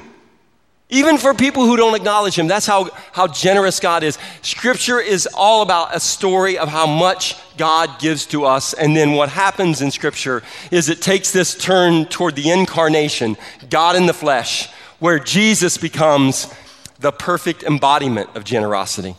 Even 0.92 1.16
for 1.16 1.32
people 1.32 1.64
who 1.64 1.78
don't 1.78 1.94
acknowledge 1.94 2.38
Him, 2.38 2.46
that's 2.46 2.66
how, 2.66 2.90
how 3.12 3.26
generous 3.26 3.80
God 3.80 4.02
is. 4.02 4.18
Scripture 4.42 5.00
is 5.00 5.26
all 5.32 5.62
about 5.62 5.96
a 5.96 5.98
story 5.98 6.58
of 6.58 6.68
how 6.68 6.86
much 6.86 7.34
God 7.56 7.98
gives 7.98 8.26
to 8.26 8.44
us. 8.44 8.74
And 8.74 8.94
then 8.94 9.12
what 9.12 9.30
happens 9.30 9.80
in 9.80 9.90
Scripture 9.90 10.42
is 10.70 10.90
it 10.90 11.00
takes 11.00 11.32
this 11.32 11.54
turn 11.54 12.04
toward 12.04 12.36
the 12.36 12.50
incarnation, 12.50 13.38
God 13.70 13.96
in 13.96 14.04
the 14.04 14.12
flesh, 14.12 14.70
where 14.98 15.18
Jesus 15.18 15.78
becomes 15.78 16.52
the 17.00 17.10
perfect 17.10 17.62
embodiment 17.62 18.28
of 18.36 18.44
generosity. 18.44 19.16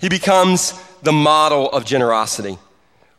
He 0.00 0.08
becomes 0.08 0.80
the 1.02 1.12
model 1.12 1.68
of 1.72 1.84
generosity. 1.84 2.56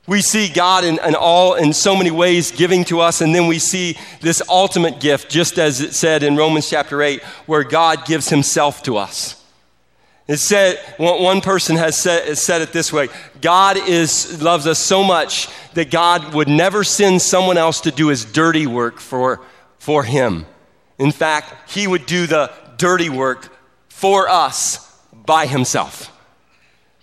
We 0.07 0.21
see 0.21 0.49
God 0.49 0.83
in, 0.83 0.99
in, 1.05 1.15
all 1.15 1.53
in 1.53 1.73
so 1.73 1.95
many 1.95 2.11
ways 2.11 2.51
giving 2.51 2.83
to 2.85 3.01
us, 3.01 3.21
and 3.21 3.35
then 3.35 3.47
we 3.47 3.59
see 3.59 3.97
this 4.19 4.41
ultimate 4.49 4.99
gift, 4.99 5.29
just 5.29 5.59
as 5.59 5.79
it 5.79 5.93
said 5.93 6.23
in 6.23 6.35
Romans 6.35 6.69
chapter 6.69 7.01
8, 7.01 7.21
where 7.45 7.63
God 7.63 8.05
gives 8.05 8.29
himself 8.29 8.81
to 8.83 8.97
us. 8.97 9.41
It 10.27 10.37
said, 10.37 10.77
one 10.97 11.41
person 11.41 11.75
has 11.75 11.97
said, 11.97 12.37
said 12.37 12.61
it 12.61 12.71
this 12.71 12.93
way 12.93 13.09
God 13.41 13.77
is, 13.77 14.41
loves 14.41 14.65
us 14.65 14.79
so 14.79 15.03
much 15.03 15.49
that 15.73 15.91
God 15.91 16.33
would 16.33 16.47
never 16.47 16.83
send 16.83 17.21
someone 17.21 17.57
else 17.57 17.81
to 17.81 17.91
do 17.91 18.07
his 18.07 18.25
dirty 18.25 18.65
work 18.65 18.99
for, 18.99 19.41
for 19.77 20.03
him. 20.03 20.45
In 20.97 21.11
fact, 21.11 21.69
he 21.71 21.87
would 21.87 22.05
do 22.05 22.27
the 22.27 22.51
dirty 22.77 23.09
work 23.09 23.49
for 23.89 24.29
us 24.29 24.97
by 25.13 25.45
himself. 25.45 26.10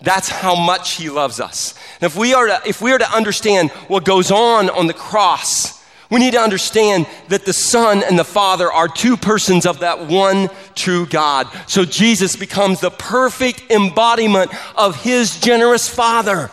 That's 0.01 0.29
how 0.29 0.55
much 0.55 0.93
he 0.93 1.11
loves 1.11 1.41
us. 1.41 1.75
And 2.01 2.11
if 2.11 2.17
we 2.17 2.33
are 2.33 2.47
to, 2.47 2.61
if 2.65 2.81
we 2.81 2.93
are 2.93 2.99
to 2.99 3.11
understand 3.11 3.71
what 3.89 4.05
goes 4.05 4.31
on 4.31 4.71
on 4.71 4.87
the 4.87 4.95
cross, 4.95 5.79
we 6.11 6.21
need 6.21 6.33
to 6.33 6.41
understand 6.41 7.07
that 7.29 7.45
the 7.45 7.53
Son 7.53 8.03
and 8.03 8.19
the 8.19 8.25
Father 8.25 8.73
are 8.73 8.89
two 8.89 9.17
persons 9.17 9.67
of 9.67 9.81
that 9.81 10.07
one 10.07 10.49
true 10.75 11.05
God. 11.05 11.49
So 11.67 11.85
Jesus 11.85 12.37
becomes 12.37 12.81
the 12.81 12.91
perfect 12.91 13.71
embodiment 13.71 14.53
of 14.77 15.03
his 15.03 15.39
generous 15.41 15.89
Father. 15.89 16.51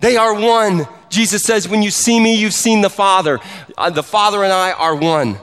They 0.00 0.16
are 0.16 0.34
one. 0.34 0.86
Jesus 1.08 1.42
says, 1.42 1.68
When 1.68 1.82
you 1.82 1.90
see 1.90 2.20
me, 2.20 2.34
you've 2.34 2.54
seen 2.54 2.80
the 2.80 2.90
Father. 2.90 3.40
Uh, 3.76 3.90
the 3.90 4.02
Father 4.02 4.44
and 4.44 4.52
I 4.52 4.72
are 4.72 4.94
one. 4.94 5.38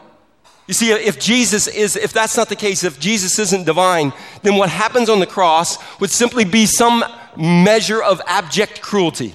You 0.70 0.74
see, 0.74 0.92
if 0.92 1.20
Jesus 1.20 1.66
is, 1.66 1.96
if 1.96 2.14
that's 2.14 2.38
not 2.38 2.48
the 2.48 2.56
case, 2.56 2.84
if 2.84 3.00
Jesus 3.00 3.40
isn't 3.40 3.66
divine, 3.66 4.14
then 4.44 4.56
what 4.56 4.70
happens 4.70 5.10
on 5.10 5.20
the 5.20 5.26
cross 5.26 5.80
would 6.00 6.12
simply 6.12 6.46
be 6.46 6.68
some 6.68 7.04
measure 7.36 8.04
of 8.04 8.22
abject 8.28 8.80
cruelty. 8.80 9.34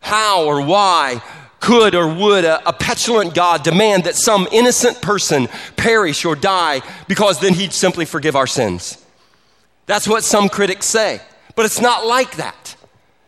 How 0.00 0.44
or 0.44 0.60
why 0.60 1.22
could 1.60 1.94
or 1.94 2.12
would 2.12 2.44
a, 2.44 2.68
a, 2.68 2.72
petulant 2.72 3.36
God 3.36 3.62
demand 3.62 4.02
that 4.02 4.16
some 4.16 4.48
innocent 4.50 5.00
person 5.00 5.46
perish 5.76 6.24
or 6.24 6.34
die 6.34 6.82
because 7.06 7.38
then 7.38 7.54
he'd 7.54 7.72
simply 7.72 8.04
forgive 8.04 8.34
our 8.34 8.48
sins? 8.48 8.98
That's 9.86 10.08
what 10.08 10.24
some 10.24 10.48
critics 10.48 10.86
say. 10.86 11.20
But 11.54 11.66
it's 11.66 11.80
not 11.80 12.04
like 12.04 12.34
that. 12.38 12.74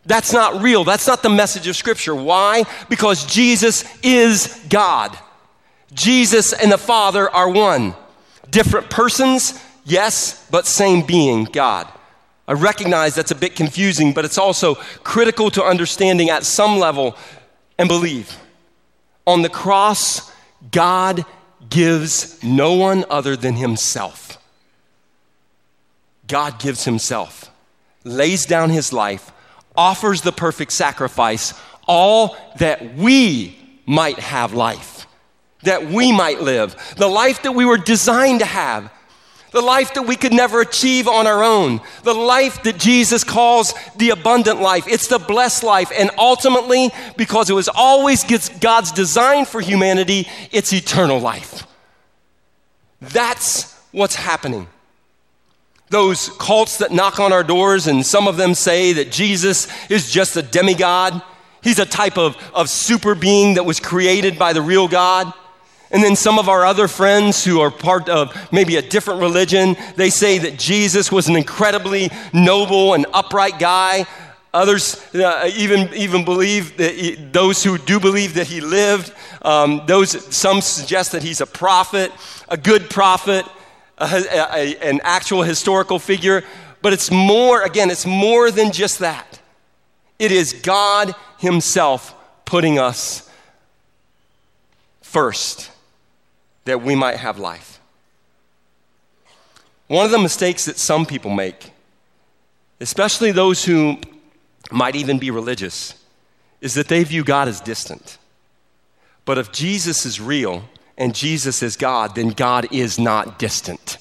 That's 0.04 0.32
not 0.32 0.60
real. 0.60 0.82
That's 0.82 1.06
not 1.06 1.22
the 1.22 1.30
message 1.30 1.68
of 1.68 1.76
Scripture. 1.76 2.16
Why? 2.16 2.64
Because 2.88 3.24
Jesus 3.24 3.84
is 4.02 4.66
God. 4.68 5.16
Jesus 5.94 6.52
and 6.52 6.70
the 6.70 6.78
Father 6.78 7.30
are 7.30 7.48
one. 7.48 7.94
Different 8.50 8.90
persons, 8.90 9.62
yes, 9.84 10.46
but 10.50 10.66
same 10.66 11.06
being, 11.06 11.44
God. 11.44 11.88
I 12.46 12.52
recognize 12.52 13.14
that's 13.14 13.30
a 13.30 13.36
bit 13.36 13.56
confusing, 13.56 14.12
but 14.12 14.24
it's 14.24 14.36
also 14.36 14.74
critical 15.02 15.50
to 15.52 15.64
understanding 15.64 16.28
at 16.28 16.44
some 16.44 16.78
level 16.78 17.16
and 17.78 17.88
believe. 17.88 18.36
On 19.26 19.40
the 19.40 19.48
cross, 19.48 20.30
God 20.70 21.24
gives 21.70 22.42
no 22.42 22.74
one 22.74 23.04
other 23.08 23.36
than 23.36 23.54
Himself. 23.54 24.38
God 26.26 26.58
gives 26.58 26.84
Himself, 26.84 27.50
lays 28.04 28.44
down 28.44 28.70
His 28.70 28.92
life, 28.92 29.32
offers 29.76 30.22
the 30.22 30.32
perfect 30.32 30.72
sacrifice, 30.72 31.54
all 31.86 32.36
that 32.58 32.94
we 32.94 33.58
might 33.86 34.18
have 34.18 34.52
life, 34.52 35.06
that 35.64 35.86
we 35.86 36.12
might 36.12 36.40
live, 36.40 36.76
the 36.96 37.08
life 37.08 37.42
that 37.42 37.52
we 37.52 37.64
were 37.64 37.78
designed 37.78 38.40
to 38.40 38.46
have 38.46 38.90
the 39.54 39.60
life 39.60 39.94
that 39.94 40.02
we 40.02 40.16
could 40.16 40.32
never 40.32 40.60
achieve 40.60 41.06
on 41.06 41.28
our 41.28 41.42
own, 41.42 41.80
the 42.02 42.12
life 42.12 42.64
that 42.64 42.76
Jesus 42.76 43.22
calls 43.22 43.72
the 43.96 44.10
abundant 44.10 44.60
life. 44.60 44.86
It's 44.88 45.06
the 45.06 45.20
blessed 45.20 45.62
life. 45.62 45.92
And 45.96 46.10
ultimately, 46.18 46.90
because 47.16 47.48
it 47.48 47.54
was 47.54 47.68
always 47.68 48.24
God's 48.58 48.90
design 48.90 49.44
for 49.44 49.60
humanity, 49.60 50.26
it's 50.50 50.72
eternal 50.72 51.20
life. 51.20 51.68
That's 53.00 53.78
what's 53.92 54.16
happening. 54.16 54.66
Those 55.88 56.30
cults 56.30 56.78
that 56.78 56.90
knock 56.90 57.20
on 57.20 57.32
our 57.32 57.44
doors, 57.44 57.86
and 57.86 58.04
some 58.04 58.26
of 58.26 58.36
them 58.36 58.54
say 58.54 58.94
that 58.94 59.12
Jesus 59.12 59.68
is 59.88 60.10
just 60.10 60.36
a 60.36 60.42
demigod. 60.42 61.22
He's 61.62 61.78
a 61.78 61.86
type 61.86 62.18
of, 62.18 62.36
of 62.52 62.68
super 62.68 63.14
being 63.14 63.54
that 63.54 63.64
was 63.64 63.78
created 63.78 64.36
by 64.36 64.52
the 64.52 64.62
real 64.62 64.88
God. 64.88 65.32
And 65.94 66.02
then 66.02 66.16
some 66.16 66.40
of 66.40 66.48
our 66.48 66.66
other 66.66 66.88
friends 66.88 67.44
who 67.44 67.60
are 67.60 67.70
part 67.70 68.08
of 68.08 68.34
maybe 68.52 68.74
a 68.74 68.82
different 68.82 69.20
religion, 69.20 69.76
they 69.94 70.10
say 70.10 70.38
that 70.38 70.58
Jesus 70.58 71.12
was 71.12 71.28
an 71.28 71.36
incredibly 71.36 72.10
noble 72.32 72.94
and 72.94 73.06
upright 73.12 73.60
guy. 73.60 74.04
Others 74.52 75.14
uh, 75.14 75.48
even, 75.54 75.94
even 75.94 76.24
believe 76.24 76.76
that 76.78 76.96
he, 76.96 77.14
those 77.14 77.62
who 77.62 77.78
do 77.78 78.00
believe 78.00 78.34
that 78.34 78.48
he 78.48 78.60
lived, 78.60 79.12
um, 79.42 79.82
those, 79.86 80.34
some 80.34 80.60
suggest 80.60 81.12
that 81.12 81.22
he's 81.22 81.40
a 81.40 81.46
prophet, 81.46 82.10
a 82.48 82.56
good 82.56 82.90
prophet, 82.90 83.46
a, 83.96 84.04
a, 84.04 84.76
an 84.82 85.00
actual 85.04 85.44
historical 85.44 86.00
figure. 86.00 86.42
But 86.82 86.92
it's 86.92 87.12
more, 87.12 87.62
again, 87.62 87.88
it's 87.88 88.04
more 88.04 88.50
than 88.50 88.72
just 88.72 88.98
that. 88.98 89.38
It 90.18 90.32
is 90.32 90.54
God 90.54 91.14
Himself 91.38 92.16
putting 92.44 92.80
us 92.80 93.30
first 95.02 95.70
that 96.64 96.82
we 96.82 96.94
might 96.94 97.16
have 97.16 97.38
life. 97.38 97.80
One 99.86 100.04
of 100.04 100.10
the 100.10 100.18
mistakes 100.18 100.64
that 100.64 100.78
some 100.78 101.04
people 101.04 101.30
make, 101.30 101.72
especially 102.80 103.32
those 103.32 103.64
who 103.64 103.98
might 104.70 104.96
even 104.96 105.18
be 105.18 105.30
religious, 105.30 105.94
is 106.60 106.74
that 106.74 106.88
they 106.88 107.04
view 107.04 107.22
God 107.22 107.48
as 107.48 107.60
distant. 107.60 108.18
But 109.24 109.38
if 109.38 109.52
Jesus 109.52 110.06
is 110.06 110.20
real 110.20 110.64
and 110.96 111.14
Jesus 111.14 111.62
is 111.62 111.76
God, 111.76 112.14
then 112.14 112.28
God 112.30 112.68
is 112.72 112.98
not 112.98 113.38
distant. 113.38 113.98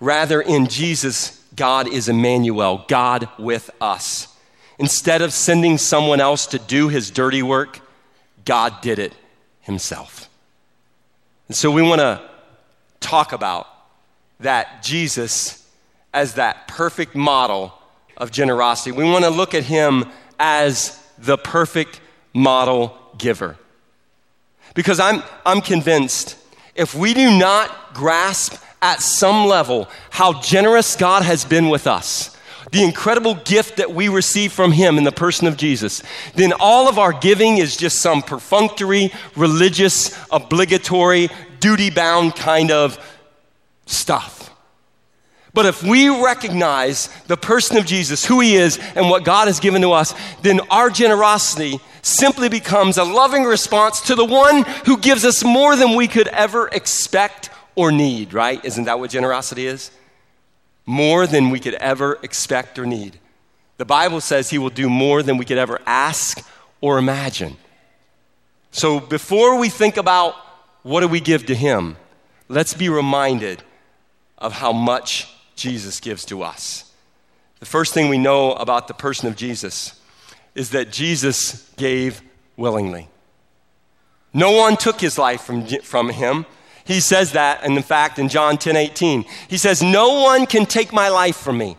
Rather, 0.00 0.42
in 0.42 0.66
Jesus, 0.66 1.42
God 1.56 1.88
is 1.88 2.08
Emmanuel, 2.08 2.84
God 2.88 3.28
with 3.38 3.70
us. 3.80 4.28
Instead 4.78 5.22
of 5.22 5.32
sending 5.32 5.78
someone 5.78 6.20
else 6.20 6.46
to 6.48 6.58
do 6.58 6.88
his 6.88 7.10
dirty 7.10 7.42
work, 7.42 7.80
God 8.44 8.80
did 8.82 8.98
it 8.98 9.14
himself. 9.60 10.28
And 11.48 11.56
so 11.56 11.70
we 11.70 11.82
want 11.82 12.00
to 12.00 12.20
talk 13.00 13.32
about 13.32 13.66
that 14.40 14.82
Jesus 14.82 15.68
as 16.12 16.34
that 16.34 16.68
perfect 16.68 17.14
model 17.14 17.72
of 18.16 18.30
generosity. 18.30 18.92
We 18.92 19.04
want 19.04 19.24
to 19.24 19.30
look 19.30 19.54
at 19.54 19.64
him 19.64 20.06
as 20.38 21.00
the 21.18 21.36
perfect 21.36 22.00
model 22.32 22.96
giver. 23.18 23.56
Because 24.74 25.00
I'm, 25.00 25.22
I'm 25.44 25.60
convinced 25.60 26.36
if 26.74 26.94
we 26.94 27.14
do 27.14 27.36
not 27.38 27.94
grasp 27.94 28.56
at 28.82 29.00
some 29.00 29.46
level 29.46 29.88
how 30.10 30.40
generous 30.40 30.96
God 30.96 31.22
has 31.22 31.44
been 31.44 31.68
with 31.68 31.86
us, 31.86 32.33
the 32.72 32.82
incredible 32.82 33.34
gift 33.34 33.76
that 33.76 33.92
we 33.92 34.08
receive 34.08 34.52
from 34.52 34.72
Him 34.72 34.98
in 34.98 35.04
the 35.04 35.12
person 35.12 35.46
of 35.46 35.56
Jesus, 35.56 36.02
then 36.34 36.52
all 36.58 36.88
of 36.88 36.98
our 36.98 37.12
giving 37.12 37.58
is 37.58 37.76
just 37.76 38.00
some 38.00 38.22
perfunctory, 38.22 39.12
religious, 39.36 40.18
obligatory, 40.30 41.28
duty 41.60 41.90
bound 41.90 42.36
kind 42.36 42.70
of 42.70 42.98
stuff. 43.86 44.50
But 45.54 45.66
if 45.66 45.84
we 45.84 46.08
recognize 46.08 47.08
the 47.28 47.36
person 47.36 47.76
of 47.76 47.86
Jesus, 47.86 48.24
who 48.24 48.40
He 48.40 48.56
is, 48.56 48.78
and 48.96 49.08
what 49.08 49.24
God 49.24 49.46
has 49.46 49.60
given 49.60 49.82
to 49.82 49.92
us, 49.92 50.12
then 50.42 50.60
our 50.68 50.90
generosity 50.90 51.78
simply 52.02 52.48
becomes 52.48 52.98
a 52.98 53.04
loving 53.04 53.44
response 53.44 54.00
to 54.02 54.16
the 54.16 54.24
one 54.24 54.64
who 54.84 54.98
gives 54.98 55.24
us 55.24 55.44
more 55.44 55.76
than 55.76 55.94
we 55.94 56.08
could 56.08 56.28
ever 56.28 56.68
expect 56.68 57.50
or 57.76 57.92
need, 57.92 58.34
right? 58.34 58.62
Isn't 58.64 58.84
that 58.84 58.98
what 58.98 59.10
generosity 59.10 59.66
is? 59.66 59.92
More 60.86 61.26
than 61.26 61.50
we 61.50 61.60
could 61.60 61.74
ever 61.74 62.18
expect 62.22 62.78
or 62.78 62.86
need. 62.86 63.18
The 63.78 63.84
Bible 63.84 64.20
says 64.20 64.50
He 64.50 64.58
will 64.58 64.70
do 64.70 64.88
more 64.88 65.22
than 65.22 65.36
we 65.36 65.44
could 65.44 65.58
ever 65.58 65.80
ask 65.86 66.46
or 66.80 66.98
imagine. 66.98 67.56
So 68.70 69.00
before 69.00 69.58
we 69.58 69.68
think 69.68 69.96
about 69.96 70.34
what 70.82 71.00
do 71.00 71.08
we 71.08 71.20
give 71.20 71.46
to 71.46 71.54
Him, 71.54 71.96
let's 72.48 72.74
be 72.74 72.88
reminded 72.88 73.62
of 74.38 74.52
how 74.52 74.72
much 74.72 75.32
Jesus 75.56 76.00
gives 76.00 76.24
to 76.26 76.42
us. 76.42 76.90
The 77.60 77.66
first 77.66 77.94
thing 77.94 78.08
we 78.08 78.18
know 78.18 78.52
about 78.52 78.88
the 78.88 78.94
person 78.94 79.28
of 79.28 79.36
Jesus 79.36 79.98
is 80.54 80.70
that 80.70 80.92
Jesus 80.92 81.68
gave 81.76 82.22
willingly. 82.56 83.08
No 84.32 84.50
one 84.50 84.76
took 84.76 85.00
his 85.00 85.16
life 85.16 85.42
from, 85.42 85.66
from 85.82 86.10
him. 86.10 86.44
He 86.84 87.00
says 87.00 87.32
that, 87.32 87.64
and 87.64 87.76
in 87.76 87.82
fact, 87.82 88.18
in 88.18 88.28
John 88.28 88.58
10 88.58 88.76
18, 88.76 89.24
he 89.48 89.56
says, 89.56 89.82
No 89.82 90.22
one 90.22 90.46
can 90.46 90.66
take 90.66 90.92
my 90.92 91.08
life 91.08 91.36
from 91.36 91.58
me. 91.58 91.76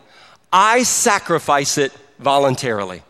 I 0.52 0.82
sacrifice 0.82 1.78
it 1.78 1.92
voluntarily. 2.18 3.02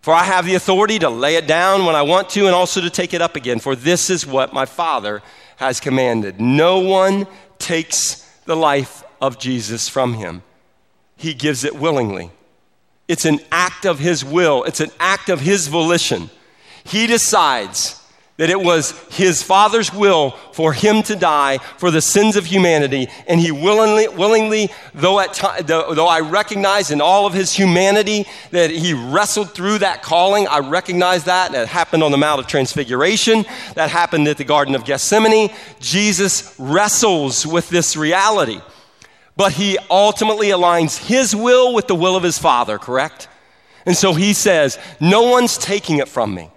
For 0.00 0.14
I 0.14 0.24
have 0.24 0.46
the 0.46 0.54
authority 0.54 0.98
to 1.00 1.10
lay 1.10 1.36
it 1.36 1.46
down 1.46 1.84
when 1.84 1.94
I 1.94 2.02
want 2.02 2.30
to 2.30 2.46
and 2.46 2.54
also 2.54 2.80
to 2.80 2.90
take 2.90 3.12
it 3.12 3.20
up 3.20 3.36
again. 3.36 3.58
For 3.58 3.76
this 3.76 4.10
is 4.10 4.26
what 4.26 4.52
my 4.52 4.64
Father 4.64 5.22
has 5.56 5.80
commanded. 5.80 6.40
No 6.40 6.78
one 6.78 7.26
takes 7.58 8.26
the 8.44 8.56
life 8.56 9.04
of 9.20 9.38
Jesus 9.38 9.88
from 9.88 10.14
him, 10.14 10.42
he 11.16 11.34
gives 11.34 11.64
it 11.64 11.76
willingly. 11.76 12.30
It's 13.08 13.24
an 13.24 13.40
act 13.50 13.84
of 13.84 13.98
his 13.98 14.24
will, 14.24 14.64
it's 14.64 14.80
an 14.80 14.90
act 15.00 15.28
of 15.28 15.40
his 15.40 15.68
volition. 15.68 16.30
He 16.84 17.06
decides 17.06 17.97
that 18.38 18.50
it 18.50 18.60
was 18.60 18.92
his 19.10 19.42
father's 19.42 19.92
will 19.92 20.30
for 20.52 20.72
him 20.72 21.02
to 21.02 21.16
die 21.16 21.58
for 21.76 21.90
the 21.90 22.00
sins 22.00 22.36
of 22.36 22.46
humanity. 22.46 23.08
And 23.26 23.40
he 23.40 23.50
willingly, 23.50 24.06
willingly 24.06 24.70
though, 24.94 25.20
at 25.20 25.34
t- 25.34 25.62
though 25.64 26.06
i 26.06 26.20
recognize 26.20 26.90
in 26.92 27.00
all 27.00 27.26
of 27.26 27.34
his 27.34 27.52
humanity 27.52 28.26
that 28.52 28.70
he 28.70 28.94
wrestled 28.94 29.54
through 29.54 29.78
that 29.78 30.02
calling 30.02 30.46
i 30.46 30.60
recognize 30.60 31.24
that. 31.24 31.52
That 31.52 31.66
happened 31.66 32.04
on 32.04 32.12
the 32.12 32.16
mount 32.16 32.40
of 32.40 32.46
transfiguration. 32.46 33.44
That 33.74 33.90
happened 33.90 34.28
at 34.28 34.38
the 34.38 34.44
garden 34.44 34.76
of 34.76 34.84
gethsemane. 34.84 35.50
Jesus 35.80 36.54
wrestles 36.58 37.44
with 37.44 37.68
this 37.68 37.96
reality. 37.96 38.60
But 39.36 39.52
he 39.52 39.78
ultimately 39.90 40.48
aligns 40.48 40.96
his 40.96 41.34
will 41.34 41.74
with 41.74 41.88
the 41.88 41.94
will 41.94 42.14
of 42.14 42.22
his 42.22 42.38
father 42.38 42.78
correct? 42.78 43.28
And 43.84 43.96
so 43.96 44.14
he 44.14 44.32
says 44.32 44.78
no 45.00 45.22
one's 45.22 45.58
taking 45.58 45.98
it 45.98 46.08
from 46.08 46.34
me 46.34 46.50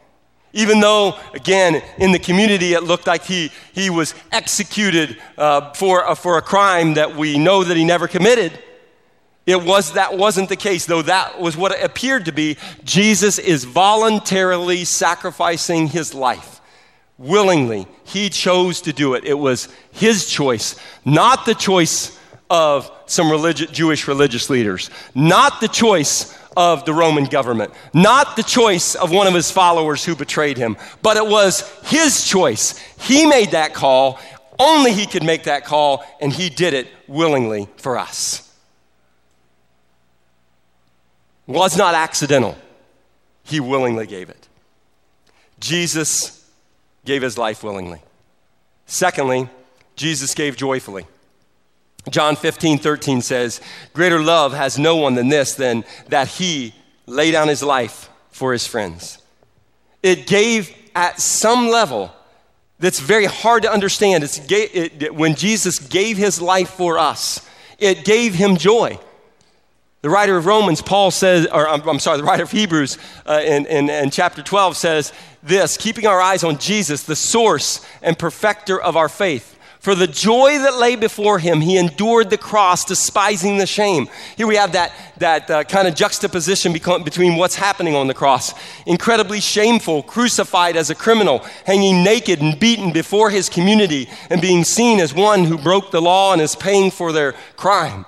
even 0.53 0.79
though, 0.79 1.17
again, 1.34 1.81
in 1.98 2.12
the 2.12 2.20
community 2.20 2.74
it 2.74 2.84
looked 2.84 3.08
like 3.08 3.24
he, 3.24 3.51
he 3.74 3.89
was 3.89 4.13
executed 4.31 5.17
uh, 5.38 5.74
for, 5.74 6.08
uh, 6.08 6.15
for 6.15 6.38
a 6.38 6.41
crime 6.41 6.96
that 6.96 7.15
we 7.15 7.38
know 7.38 7.63
that 7.63 7.77
he 7.77 7.86
never 7.86 8.08
committed, 8.08 8.58
it 9.46 9.63
was, 9.63 9.93
that 9.93 10.17
wasn't 10.17 10.50
the 10.50 10.55
case, 10.55 10.86
though 10.86 11.01
that 11.01 11.39
was 11.39 11.58
what 11.58 11.72
it 11.72 11.84
appeared 11.84 12.25
to 12.25 12.31
be. 12.31 12.58
Jesus 12.84 13.39
is 13.39 13.63
voluntarily 13.63 14.86
sacrificing 14.86 15.88
his 15.88 16.13
life. 16.13 16.62
Willingly, 17.17 17.88
he 18.03 18.29
chose 18.29 18.81
to 18.81 18.93
do 18.93 19.13
it. 19.13 19.25
It 19.25 19.38
was 19.38 19.67
his 19.91 20.27
choice, 20.27 20.75
not 21.05 21.46
the 21.46 21.55
choice 21.55 22.17
of 22.50 22.91
some 23.05 23.27
religi- 23.27 23.72
Jewish 23.72 24.08
religious 24.08 24.50
leaders, 24.50 24.89
not 25.15 25.62
the 25.62 25.67
choice 25.67 26.38
of 26.55 26.86
the 26.86 26.93
Roman 26.93 27.25
government, 27.25 27.74
not 27.93 28.36
the 28.36 28.43
choice 28.43 28.96
of 28.96 29.12
one 29.12 29.27
of 29.27 29.34
his 29.34 29.50
followers 29.51 30.03
who 30.03 30.15
betrayed 30.15 30.58
him, 30.58 30.77
but 31.01 31.17
it 31.17 31.25
was 31.25 31.62
his 31.86 32.25
choice. 32.25 32.77
He 33.00 33.25
made 33.25 33.51
that 33.51 33.74
call. 33.74 34.20
Only 34.60 34.91
he 34.91 35.05
could 35.05 35.24
make 35.24 35.43
that 35.43 35.65
call, 35.65 36.03
and 36.20 36.31
he 36.31 36.50
did 36.50 36.74
it 36.74 36.88
willingly 37.08 37.67
for 37.77 37.98
us. 37.98 38.48
Was 41.48 41.77
not 41.77 41.96
accidental. 41.96 42.58
He 43.43 43.60
willingly 43.60 44.05
gave 44.05 44.29
it. 44.29 44.48
Jesus 45.60 46.46
gave 47.05 47.22
his 47.22 47.38
life 47.38 47.63
willingly. 47.63 48.01
Secondly, 48.86 49.50
Jesus 49.96 50.36
gave 50.36 50.58
joyfully. 50.58 51.05
John 52.10 52.36
15, 52.36 52.79
13 52.79 53.22
says, 53.22 53.62
Greater 53.93 54.20
love 54.20 54.53
has 54.53 54.79
no 54.79 54.96
one 54.96 55.15
than 55.15 55.29
this, 55.29 55.53
than 55.55 55.84
that 56.10 56.27
he 56.27 56.74
lay 57.05 57.31
down 57.31 57.48
his 57.48 57.62
life 57.62 58.10
for 58.31 58.53
his 58.53 58.65
friends. 58.65 59.20
It 60.01 60.25
gave 60.25 60.74
at 60.96 61.20
some 61.20 61.70
level 61.70 62.12
that's 62.79 63.00
very 63.00 63.25
hard 63.25 63.63
to 63.63 63.72
understand. 63.72 64.24
It's 64.24 64.39
it, 64.50 65.13
when 65.13 65.36
Jesus 65.36 65.77
gave 65.77 66.17
his 66.17 66.41
life 66.41 66.72
for 66.72 66.98
us, 66.98 67.48
it 67.77 68.03
gave 68.03 68.34
him 68.34 68.58
joy. 68.58 69.00
The 70.01 70.10
writer 70.10 70.36
of 70.36 70.48
Romans, 70.48 70.81
Paul 70.81 71.12
says, 71.12 71.46
or 71.46 71.70
I'm, 71.70 71.88
I'm 71.88 72.00
sorry, 72.00 72.17
the 72.17 72.24
writer 72.24 72.41
of 72.41 72.51
Hebrews 72.51 72.98
uh, 73.27 73.41
in, 73.46 73.67
in, 73.67 73.88
in 73.88 74.10
chapter 74.10 74.41
12 74.41 74.75
says 74.75 75.13
this 75.43 75.77
keeping 75.77 76.08
our 76.08 76.20
eyes 76.20 76.43
on 76.43 76.58
Jesus, 76.58 77.03
the 77.03 77.15
source 77.15 77.86
and 78.01 78.17
perfecter 78.17 78.81
of 78.81 78.98
our 78.98 79.10
faith. 79.10 79.60
For 79.81 79.95
the 79.95 80.05
joy 80.05 80.59
that 80.59 80.77
lay 80.77 80.95
before 80.95 81.39
him, 81.39 81.59
he 81.59 81.75
endured 81.75 82.29
the 82.29 82.38
cross, 82.38 82.85
despising 82.85 83.57
the 83.57 83.65
shame. 83.65 84.09
Here 84.38 84.45
we 84.45 84.55
have 84.55 84.73
that, 84.73 84.93
that 85.17 85.50
uh, 85.50 85.63
kind 85.63 85.88
of 85.88 85.95
juxtaposition 85.95 86.71
between 86.71 87.35
what's 87.35 87.55
happening 87.55 87.95
on 87.95 88.05
the 88.05 88.13
cross. 88.13 88.53
Incredibly 88.85 89.39
shameful, 89.39 90.03
crucified 90.03 90.75
as 90.75 90.91
a 90.91 90.95
criminal, 90.95 91.39
hanging 91.65 92.03
naked 92.03 92.41
and 92.41 92.59
beaten 92.59 92.93
before 92.93 93.31
his 93.31 93.50
community, 93.50 94.07
and 94.29 94.39
being 94.39 94.63
seen 94.63 95.00
as 95.00 95.15
one 95.15 95.45
who 95.45 95.57
broke 95.57 95.89
the 95.89 96.01
law 96.01 96.31
and 96.31 96.43
is 96.43 96.55
paying 96.55 96.91
for 96.91 97.11
their 97.11 97.33
crime. 97.57 98.05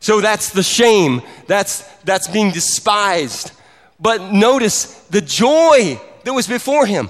So 0.00 0.20
that's 0.20 0.50
the 0.50 0.62
shame, 0.62 1.22
that's, 1.46 1.80
that's 2.02 2.28
being 2.28 2.50
despised. 2.50 3.52
But 3.98 4.34
notice 4.34 4.92
the 5.04 5.22
joy 5.22 5.98
that 6.24 6.32
was 6.34 6.46
before 6.46 6.84
him. 6.84 7.08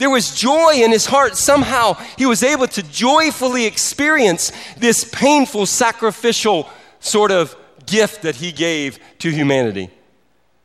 There 0.00 0.08
was 0.08 0.34
joy 0.34 0.76
in 0.76 0.92
his 0.92 1.04
heart. 1.04 1.36
Somehow 1.36 1.92
he 2.16 2.24
was 2.24 2.42
able 2.42 2.66
to 2.68 2.82
joyfully 2.82 3.66
experience 3.66 4.50
this 4.78 5.04
painful, 5.04 5.66
sacrificial 5.66 6.70
sort 7.00 7.30
of 7.30 7.54
gift 7.84 8.22
that 8.22 8.36
he 8.36 8.50
gave 8.50 8.98
to 9.18 9.30
humanity. 9.30 9.90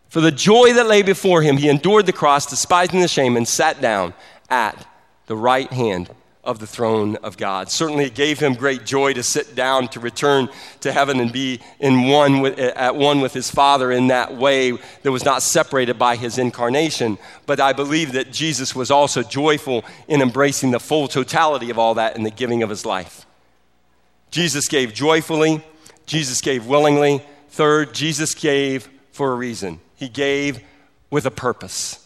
For 0.08 0.22
the 0.22 0.32
joy 0.32 0.72
that 0.76 0.88
lay 0.88 1.02
before 1.02 1.42
him, 1.42 1.58
he 1.58 1.68
endured 1.68 2.06
the 2.06 2.14
cross, 2.14 2.46
despising 2.46 3.02
the 3.02 3.10
shame, 3.10 3.36
and 3.36 3.46
sat 3.46 3.82
down 3.82 4.14
at 4.50 4.88
the 5.28 5.36
right 5.36 5.72
hand 5.72 6.10
of 6.46 6.60
the 6.60 6.68
throne 6.68 7.16
of 7.18 7.38
God. 7.38 7.70
Certainly, 7.70 8.06
it 8.06 8.16
gave 8.16 8.40
him 8.40 8.54
great 8.54 8.86
joy 8.86 9.14
to 9.14 9.24
sit 9.24 9.56
down, 9.56 9.88
to 9.90 10.00
return 10.00 10.50
to 10.82 10.92
heaven 10.92 11.20
and 11.20 11.32
be 11.32 11.60
in 11.80 12.08
one 12.08 12.42
with, 12.42 12.60
at 12.60 12.96
one 12.96 13.22
with 13.22 13.34
his 13.34 13.50
Father 13.50 13.92
in 13.92 14.08
that 14.08 14.36
way 14.36 14.72
that 15.04 15.12
was 15.12 15.26
not 15.26 15.42
separated 15.42 15.98
by 15.98 16.16
his 16.16 16.38
incarnation. 16.38 17.18
But 17.46 17.60
I 17.60 17.74
believe 17.74 18.14
that 18.14 18.32
Jesus 18.32 18.76
was 18.76 18.92
also 18.92 19.24
joyful 19.24 19.84
in 20.08 20.22
embracing 20.22 20.72
the 20.72 20.80
full 20.80 21.08
totality 21.08 21.70
of 21.70 21.80
all 21.80 21.96
that 21.96 22.16
in 22.16 22.24
the 22.24 22.32
giving 22.32 22.64
of 22.64 22.70
his 22.70 22.86
life. 22.86 23.26
Jesus 24.32 24.68
gave 24.68 24.94
joyfully, 24.94 25.64
Jesus 26.06 26.42
gave 26.42 26.66
willingly. 26.66 27.24
Third, 27.50 27.94
Jesus 27.94 28.36
gave 28.36 28.90
for 29.12 29.32
a 29.32 29.36
reason. 29.36 29.80
He 29.96 30.10
gave 30.10 30.60
with 31.10 31.26
a 31.26 31.32
purpose. 31.32 32.06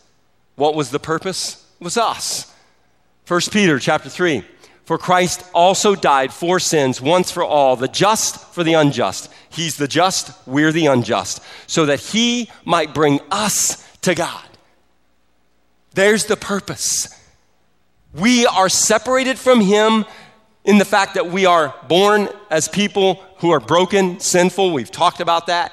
What 0.55 0.75
was 0.75 0.91
the 0.91 0.99
purpose? 0.99 1.65
It 1.79 1.83
was 1.83 1.97
us. 1.97 2.53
1 3.29 3.41
Peter 3.51 3.77
chapter 3.77 4.09
3. 4.09 4.43
For 4.85 4.97
Christ 4.97 5.43
also 5.53 5.93
died 5.93 6.33
for 6.33 6.59
sins 6.59 6.99
once 6.99 7.29
for 7.29 7.43
all, 7.43 7.75
the 7.75 7.87
just 7.87 8.43
for 8.55 8.63
the 8.63 8.73
unjust. 8.73 9.31
He's 9.51 9.77
the 9.77 9.87
just, 9.87 10.31
we're 10.47 10.71
the 10.71 10.87
unjust, 10.87 11.43
so 11.67 11.85
that 11.85 11.99
he 11.99 12.49
might 12.65 12.91
bring 12.91 13.19
us 13.29 13.87
to 14.01 14.15
God. 14.15 14.43
There's 15.93 16.25
the 16.25 16.37
purpose. 16.37 17.21
We 18.15 18.47
are 18.47 18.67
separated 18.67 19.37
from 19.37 19.61
him 19.61 20.05
in 20.65 20.79
the 20.79 20.85
fact 20.85 21.13
that 21.13 21.27
we 21.27 21.45
are 21.45 21.75
born 21.87 22.29
as 22.49 22.67
people 22.67 23.23
who 23.37 23.51
are 23.51 23.59
broken, 23.59 24.19
sinful. 24.19 24.73
We've 24.73 24.89
talked 24.89 25.19
about 25.19 25.45
that. 25.47 25.71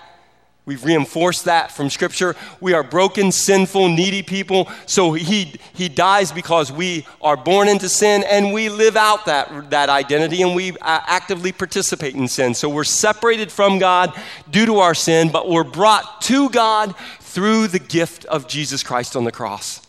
We've 0.66 0.84
reinforced 0.84 1.44
that 1.44 1.70
from 1.70 1.90
Scripture. 1.90 2.34
We 2.60 2.74
are 2.74 2.82
broken, 2.82 3.30
sinful, 3.30 3.88
needy 3.88 4.24
people. 4.24 4.68
So 4.86 5.12
he, 5.12 5.54
he 5.74 5.88
dies 5.88 6.32
because 6.32 6.72
we 6.72 7.06
are 7.22 7.36
born 7.36 7.68
into 7.68 7.88
sin 7.88 8.24
and 8.28 8.52
we 8.52 8.68
live 8.68 8.96
out 8.96 9.26
that, 9.26 9.70
that 9.70 9.88
identity 9.88 10.42
and 10.42 10.56
we 10.56 10.72
uh, 10.72 10.76
actively 10.82 11.52
participate 11.52 12.16
in 12.16 12.26
sin. 12.26 12.52
So 12.52 12.68
we're 12.68 12.82
separated 12.82 13.52
from 13.52 13.78
God 13.78 14.12
due 14.50 14.66
to 14.66 14.78
our 14.78 14.94
sin, 14.94 15.30
but 15.30 15.48
we're 15.48 15.62
brought 15.62 16.20
to 16.22 16.50
God 16.50 16.96
through 17.20 17.68
the 17.68 17.78
gift 17.78 18.24
of 18.24 18.48
Jesus 18.48 18.82
Christ 18.82 19.14
on 19.14 19.22
the 19.22 19.32
cross 19.32 19.85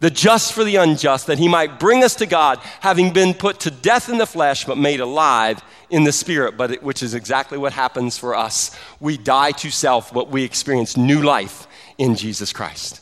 the 0.00 0.10
just 0.10 0.52
for 0.52 0.62
the 0.62 0.76
unjust, 0.76 1.26
that 1.26 1.38
he 1.38 1.48
might 1.48 1.80
bring 1.80 2.04
us 2.04 2.14
to 2.16 2.26
God, 2.26 2.58
having 2.80 3.12
been 3.12 3.34
put 3.34 3.60
to 3.60 3.70
death 3.70 4.08
in 4.08 4.18
the 4.18 4.26
flesh, 4.26 4.64
but 4.64 4.78
made 4.78 5.00
alive 5.00 5.62
in 5.90 6.04
the 6.04 6.12
spirit, 6.12 6.56
but 6.56 6.70
it, 6.70 6.82
which 6.82 7.02
is 7.02 7.14
exactly 7.14 7.58
what 7.58 7.72
happens 7.72 8.16
for 8.16 8.34
us. 8.34 8.76
We 9.00 9.16
die 9.16 9.52
to 9.52 9.70
self, 9.70 10.12
but 10.12 10.28
we 10.28 10.44
experience 10.44 10.96
new 10.96 11.22
life 11.22 11.66
in 11.96 12.14
Jesus 12.14 12.52
Christ. 12.52 13.00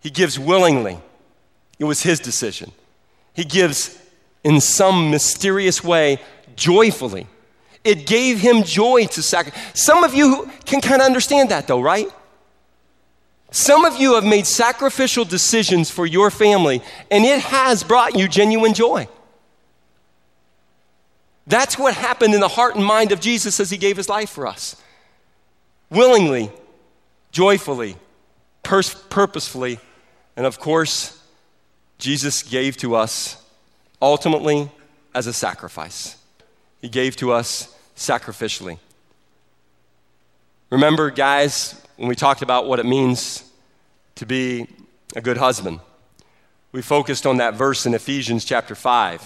He 0.00 0.10
gives 0.10 0.38
willingly. 0.38 0.98
It 1.78 1.84
was 1.84 2.02
his 2.02 2.18
decision. 2.18 2.72
He 3.34 3.44
gives 3.44 3.98
in 4.42 4.60
some 4.60 5.10
mysterious 5.10 5.84
way 5.84 6.18
joyfully. 6.56 7.26
It 7.84 8.06
gave 8.06 8.38
him 8.38 8.62
joy 8.62 9.06
to 9.06 9.22
sacrifice. 9.22 9.80
Some 9.80 10.04
of 10.04 10.14
you 10.14 10.50
can 10.64 10.80
kind 10.80 11.00
of 11.00 11.06
understand 11.06 11.50
that 11.50 11.66
though, 11.66 11.80
right? 11.80 12.08
Some 13.52 13.84
of 13.84 14.00
you 14.00 14.14
have 14.14 14.24
made 14.24 14.46
sacrificial 14.46 15.26
decisions 15.26 15.90
for 15.90 16.06
your 16.06 16.30
family, 16.30 16.82
and 17.10 17.22
it 17.24 17.40
has 17.40 17.84
brought 17.84 18.18
you 18.18 18.26
genuine 18.26 18.72
joy. 18.72 19.06
That's 21.46 21.78
what 21.78 21.94
happened 21.94 22.32
in 22.34 22.40
the 22.40 22.48
heart 22.48 22.76
and 22.76 22.84
mind 22.84 23.12
of 23.12 23.20
Jesus 23.20 23.60
as 23.60 23.68
he 23.68 23.76
gave 23.76 23.98
his 23.98 24.08
life 24.08 24.30
for 24.30 24.46
us. 24.46 24.74
Willingly, 25.90 26.50
joyfully, 27.30 27.96
pers- 28.62 28.94
purposefully, 28.94 29.78
and 30.34 30.46
of 30.46 30.58
course, 30.58 31.22
Jesus 31.98 32.42
gave 32.42 32.78
to 32.78 32.94
us 32.94 33.36
ultimately 34.00 34.70
as 35.14 35.26
a 35.26 35.32
sacrifice. 35.32 36.16
He 36.80 36.88
gave 36.88 37.16
to 37.16 37.32
us 37.32 37.76
sacrificially. 37.96 38.78
Remember, 40.72 41.10
guys, 41.10 41.78
when 41.96 42.08
we 42.08 42.14
talked 42.14 42.40
about 42.40 42.66
what 42.66 42.78
it 42.78 42.86
means 42.86 43.44
to 44.14 44.24
be 44.24 44.66
a 45.14 45.20
good 45.20 45.36
husband. 45.36 45.80
We 46.72 46.80
focused 46.80 47.26
on 47.26 47.36
that 47.36 47.52
verse 47.52 47.84
in 47.84 47.92
Ephesians 47.92 48.42
chapter 48.46 48.74
5, 48.74 49.22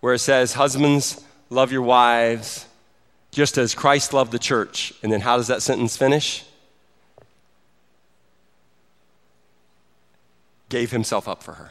where 0.00 0.14
it 0.14 0.18
says, 0.18 0.54
Husbands, 0.54 1.22
love 1.48 1.70
your 1.70 1.82
wives 1.82 2.66
just 3.30 3.56
as 3.56 3.72
Christ 3.72 4.12
loved 4.12 4.32
the 4.32 4.38
church. 4.40 4.92
And 5.04 5.12
then 5.12 5.20
how 5.20 5.36
does 5.36 5.46
that 5.46 5.62
sentence 5.62 5.96
finish? 5.96 6.44
Gave 10.70 10.90
himself 10.90 11.28
up 11.28 11.40
for 11.40 11.52
her. 11.52 11.70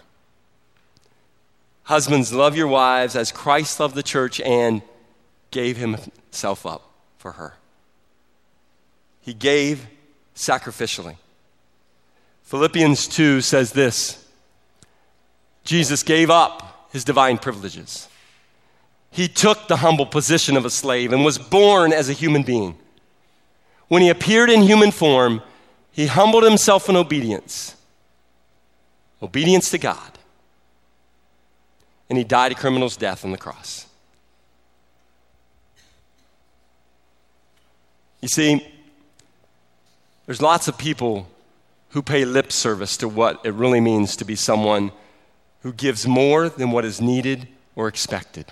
Husbands, 1.83 2.31
love 2.31 2.55
your 2.55 2.67
wives 2.67 3.17
as 3.17 3.33
Christ 3.33 3.81
loved 3.81 3.95
the 3.95 4.03
church 4.03 4.39
and 4.39 4.81
gave 5.51 5.75
himself 5.75 6.65
up 6.65 6.89
for 7.17 7.33
her. 7.33 7.58
He 9.21 9.33
gave 9.33 9.87
sacrificially. 10.35 11.17
Philippians 12.43 13.07
2 13.07 13.41
says 13.41 13.73
this 13.73 14.25
Jesus 15.63 16.03
gave 16.03 16.29
up 16.29 16.89
his 16.91 17.03
divine 17.03 17.37
privileges. 17.37 18.07
He 19.11 19.27
took 19.27 19.67
the 19.67 19.77
humble 19.77 20.05
position 20.05 20.55
of 20.55 20.65
a 20.65 20.69
slave 20.69 21.11
and 21.11 21.25
was 21.25 21.37
born 21.37 21.91
as 21.93 22.09
a 22.09 22.13
human 22.13 22.43
being. 22.43 22.77
When 23.87 24.01
he 24.01 24.09
appeared 24.09 24.49
in 24.49 24.61
human 24.61 24.91
form, 24.91 25.41
he 25.91 26.05
humbled 26.07 26.43
himself 26.43 26.89
in 26.89 26.95
obedience 26.95 27.75
obedience 29.21 29.69
to 29.71 29.77
God. 29.77 30.17
And 32.09 32.17
he 32.17 32.23
died 32.23 32.51
a 32.51 32.55
criminal's 32.55 32.97
death 32.97 33.23
on 33.23 33.31
the 33.31 33.37
cross. 33.37 33.85
You 38.21 38.27
see, 38.27 38.65
there's 40.29 40.43
lots 40.43 40.67
of 40.67 40.77
people 40.77 41.27
who 41.89 42.03
pay 42.03 42.23
lip 42.23 42.51
service 42.51 42.97
to 42.97 43.09
what 43.09 43.43
it 43.43 43.51
really 43.51 43.79
means 43.79 44.15
to 44.15 44.23
be 44.23 44.35
someone 44.35 44.91
who 45.63 45.73
gives 45.73 46.05
more 46.05 46.49
than 46.49 46.69
what 46.69 46.85
is 46.85 47.01
needed 47.01 47.47
or 47.75 47.87
expected. 47.87 48.45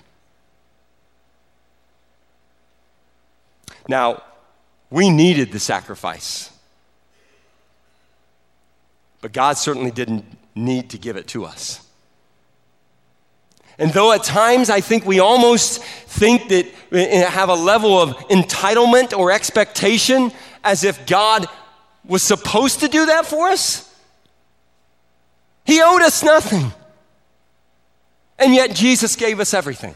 Now, 3.88 4.24
we 4.90 5.08
needed 5.08 5.52
the 5.52 5.60
sacrifice, 5.60 6.50
but 9.20 9.32
God 9.32 9.56
certainly 9.56 9.92
didn't 9.92 10.24
need 10.56 10.90
to 10.90 10.98
give 10.98 11.16
it 11.16 11.28
to 11.28 11.44
us. 11.44 11.86
And 13.78 13.92
though 13.92 14.10
at 14.10 14.24
times 14.24 14.68
I 14.68 14.80
think 14.80 15.06
we 15.06 15.20
almost 15.20 15.80
think 15.80 16.48
that 16.48 16.66
have 17.30 17.48
a 17.48 17.54
level 17.54 18.02
of 18.02 18.16
entitlement 18.30 19.16
or 19.16 19.30
expectation 19.30 20.32
as 20.64 20.82
if 20.82 21.06
God 21.06 21.46
was 22.08 22.24
supposed 22.24 22.80
to 22.80 22.88
do 22.88 23.06
that 23.06 23.26
for 23.26 23.48
us? 23.48 23.84
He 25.64 25.80
owed 25.82 26.02
us 26.02 26.24
nothing. 26.24 26.72
And 28.38 28.54
yet 28.54 28.74
Jesus 28.74 29.14
gave 29.14 29.38
us 29.38 29.52
everything. 29.52 29.94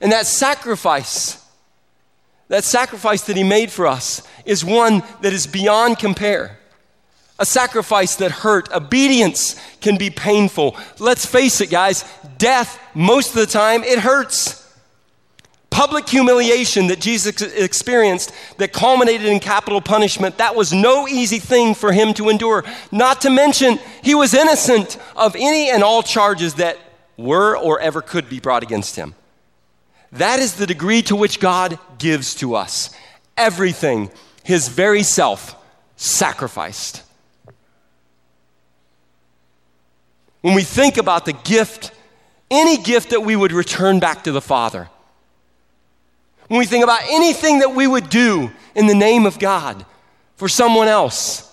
And 0.00 0.12
that 0.12 0.26
sacrifice, 0.26 1.42
that 2.48 2.64
sacrifice 2.64 3.22
that 3.22 3.36
he 3.36 3.44
made 3.44 3.70
for 3.70 3.86
us, 3.86 4.22
is 4.44 4.64
one 4.64 5.02
that 5.22 5.32
is 5.32 5.46
beyond 5.46 5.98
compare. 5.98 6.58
A 7.38 7.46
sacrifice 7.46 8.16
that 8.16 8.30
hurt. 8.30 8.72
Obedience 8.72 9.54
can 9.80 9.96
be 9.96 10.10
painful. 10.10 10.76
Let's 10.98 11.26
face 11.26 11.60
it, 11.60 11.70
guys, 11.70 12.04
death, 12.38 12.80
most 12.94 13.30
of 13.30 13.36
the 13.36 13.46
time, 13.46 13.84
it 13.84 13.98
hurts. 13.98 14.65
Public 15.76 16.08
humiliation 16.08 16.86
that 16.86 17.00
Jesus 17.00 17.42
experienced 17.42 18.32
that 18.56 18.72
culminated 18.72 19.26
in 19.26 19.40
capital 19.40 19.82
punishment, 19.82 20.38
that 20.38 20.56
was 20.56 20.72
no 20.72 21.06
easy 21.06 21.38
thing 21.38 21.74
for 21.74 21.92
him 21.92 22.14
to 22.14 22.30
endure. 22.30 22.64
Not 22.90 23.20
to 23.20 23.30
mention, 23.30 23.78
he 24.02 24.14
was 24.14 24.32
innocent 24.32 24.96
of 25.14 25.36
any 25.36 25.68
and 25.68 25.82
all 25.82 26.02
charges 26.02 26.54
that 26.54 26.78
were 27.18 27.58
or 27.58 27.78
ever 27.78 28.00
could 28.00 28.30
be 28.30 28.40
brought 28.40 28.62
against 28.62 28.96
him. 28.96 29.14
That 30.12 30.38
is 30.40 30.54
the 30.54 30.66
degree 30.66 31.02
to 31.02 31.14
which 31.14 31.40
God 31.40 31.78
gives 31.98 32.34
to 32.36 32.54
us. 32.54 32.88
Everything, 33.36 34.10
his 34.44 34.68
very 34.68 35.02
self, 35.02 35.54
sacrificed. 35.96 37.02
When 40.40 40.54
we 40.54 40.62
think 40.62 40.96
about 40.96 41.26
the 41.26 41.34
gift, 41.34 41.90
any 42.50 42.78
gift 42.78 43.10
that 43.10 43.20
we 43.20 43.36
would 43.36 43.52
return 43.52 44.00
back 44.00 44.24
to 44.24 44.32
the 44.32 44.40
Father, 44.40 44.88
when 46.48 46.58
we 46.58 46.66
think 46.66 46.84
about 46.84 47.00
anything 47.08 47.60
that 47.60 47.74
we 47.74 47.86
would 47.86 48.08
do 48.08 48.50
in 48.74 48.86
the 48.86 48.94
name 48.94 49.26
of 49.26 49.38
God 49.38 49.84
for 50.36 50.48
someone 50.48 50.88
else, 50.88 51.52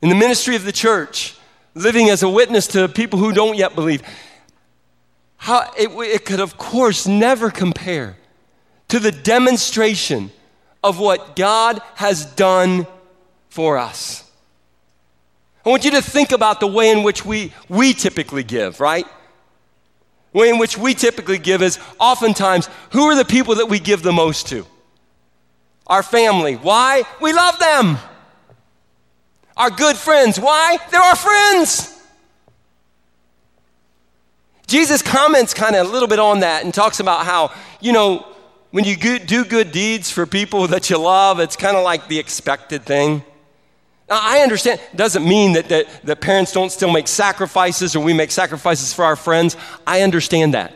in 0.00 0.08
the 0.08 0.14
ministry 0.14 0.56
of 0.56 0.64
the 0.64 0.72
church, 0.72 1.36
living 1.74 2.08
as 2.08 2.22
a 2.22 2.28
witness 2.28 2.66
to 2.68 2.88
people 2.88 3.18
who 3.18 3.32
don't 3.32 3.56
yet 3.56 3.74
believe, 3.74 4.02
how, 5.36 5.70
it, 5.76 5.88
it 5.88 6.24
could, 6.24 6.40
of 6.40 6.56
course, 6.56 7.06
never 7.06 7.50
compare 7.50 8.16
to 8.88 8.98
the 8.98 9.12
demonstration 9.12 10.30
of 10.84 10.98
what 10.98 11.36
God 11.36 11.80
has 11.96 12.24
done 12.24 12.86
for 13.48 13.78
us. 13.78 14.30
I 15.64 15.68
want 15.68 15.84
you 15.84 15.92
to 15.92 16.02
think 16.02 16.32
about 16.32 16.60
the 16.60 16.66
way 16.66 16.90
in 16.90 17.02
which 17.02 17.24
we, 17.24 17.52
we 17.68 17.92
typically 17.92 18.42
give, 18.42 18.80
right? 18.80 19.06
Way 20.32 20.48
in 20.48 20.58
which 20.58 20.78
we 20.78 20.94
typically 20.94 21.38
give 21.38 21.62
is 21.62 21.78
oftentimes 21.98 22.68
who 22.92 23.04
are 23.04 23.14
the 23.14 23.24
people 23.24 23.56
that 23.56 23.66
we 23.66 23.78
give 23.78 24.02
the 24.02 24.12
most 24.12 24.48
to? 24.48 24.66
Our 25.86 26.02
family. 26.02 26.54
Why? 26.54 27.02
We 27.20 27.32
love 27.32 27.58
them. 27.58 27.98
Our 29.56 29.70
good 29.70 29.96
friends. 29.96 30.40
Why? 30.40 30.78
They're 30.90 31.02
our 31.02 31.16
friends. 31.16 31.88
Jesus 34.66 35.02
comments 35.02 35.52
kind 35.52 35.76
of 35.76 35.86
a 35.86 35.90
little 35.90 36.08
bit 36.08 36.18
on 36.18 36.40
that 36.40 36.64
and 36.64 36.72
talks 36.72 36.98
about 36.98 37.26
how, 37.26 37.52
you 37.80 37.92
know, 37.92 38.26
when 38.70 38.84
you 38.84 38.96
do 38.96 39.44
good 39.44 39.70
deeds 39.70 40.10
for 40.10 40.24
people 40.24 40.66
that 40.68 40.88
you 40.88 40.96
love, 40.96 41.40
it's 41.40 41.56
kind 41.56 41.76
of 41.76 41.84
like 41.84 42.08
the 42.08 42.18
expected 42.18 42.84
thing. 42.84 43.22
I 44.12 44.40
understand, 44.40 44.80
it 44.92 44.96
doesn't 44.96 45.26
mean 45.26 45.54
that, 45.54 45.68
that, 45.68 45.86
that 46.04 46.20
parents 46.20 46.52
don't 46.52 46.70
still 46.70 46.90
make 46.90 47.08
sacrifices 47.08 47.96
or 47.96 48.00
we 48.00 48.12
make 48.12 48.30
sacrifices 48.30 48.92
for 48.92 49.04
our 49.04 49.16
friends. 49.16 49.56
I 49.86 50.02
understand 50.02 50.54
that. 50.54 50.74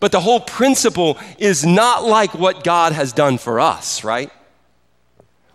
But 0.00 0.12
the 0.12 0.20
whole 0.20 0.40
principle 0.40 1.18
is 1.38 1.64
not 1.64 2.04
like 2.04 2.34
what 2.34 2.64
God 2.64 2.92
has 2.92 3.12
done 3.12 3.38
for 3.38 3.58
us, 3.58 4.04
right? 4.04 4.30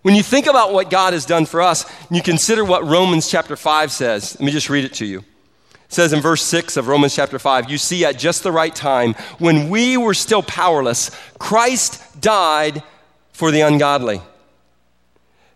When 0.01 0.15
you 0.15 0.23
think 0.23 0.47
about 0.47 0.73
what 0.73 0.89
God 0.89 1.13
has 1.13 1.25
done 1.25 1.45
for 1.45 1.61
us, 1.61 1.89
and 2.07 2.17
you 2.17 2.21
consider 2.21 2.65
what 2.65 2.85
Romans 2.85 3.29
chapter 3.29 3.55
5 3.55 3.91
says. 3.91 4.35
Let 4.35 4.45
me 4.45 4.51
just 4.51 4.69
read 4.69 4.83
it 4.83 4.93
to 4.95 5.05
you 5.05 5.19
It 5.19 5.93
says 5.93 6.11
in 6.11 6.19
verse 6.19 6.43
6 6.43 6.75
of 6.75 6.89
Romans 6.89 7.15
chapter 7.15 7.39
5, 7.39 7.69
you 7.69 7.77
see, 7.77 8.03
at 8.03 8.19
just 8.19 8.43
the 8.43 8.51
right 8.51 8.75
time, 8.75 9.13
when 9.39 9.69
we 9.69 9.95
were 9.95 10.13
still 10.13 10.43
powerless, 10.43 11.09
Christ 11.39 12.19
died 12.19 12.83
for 13.31 13.49
the 13.49 13.61
ungodly. 13.61 14.21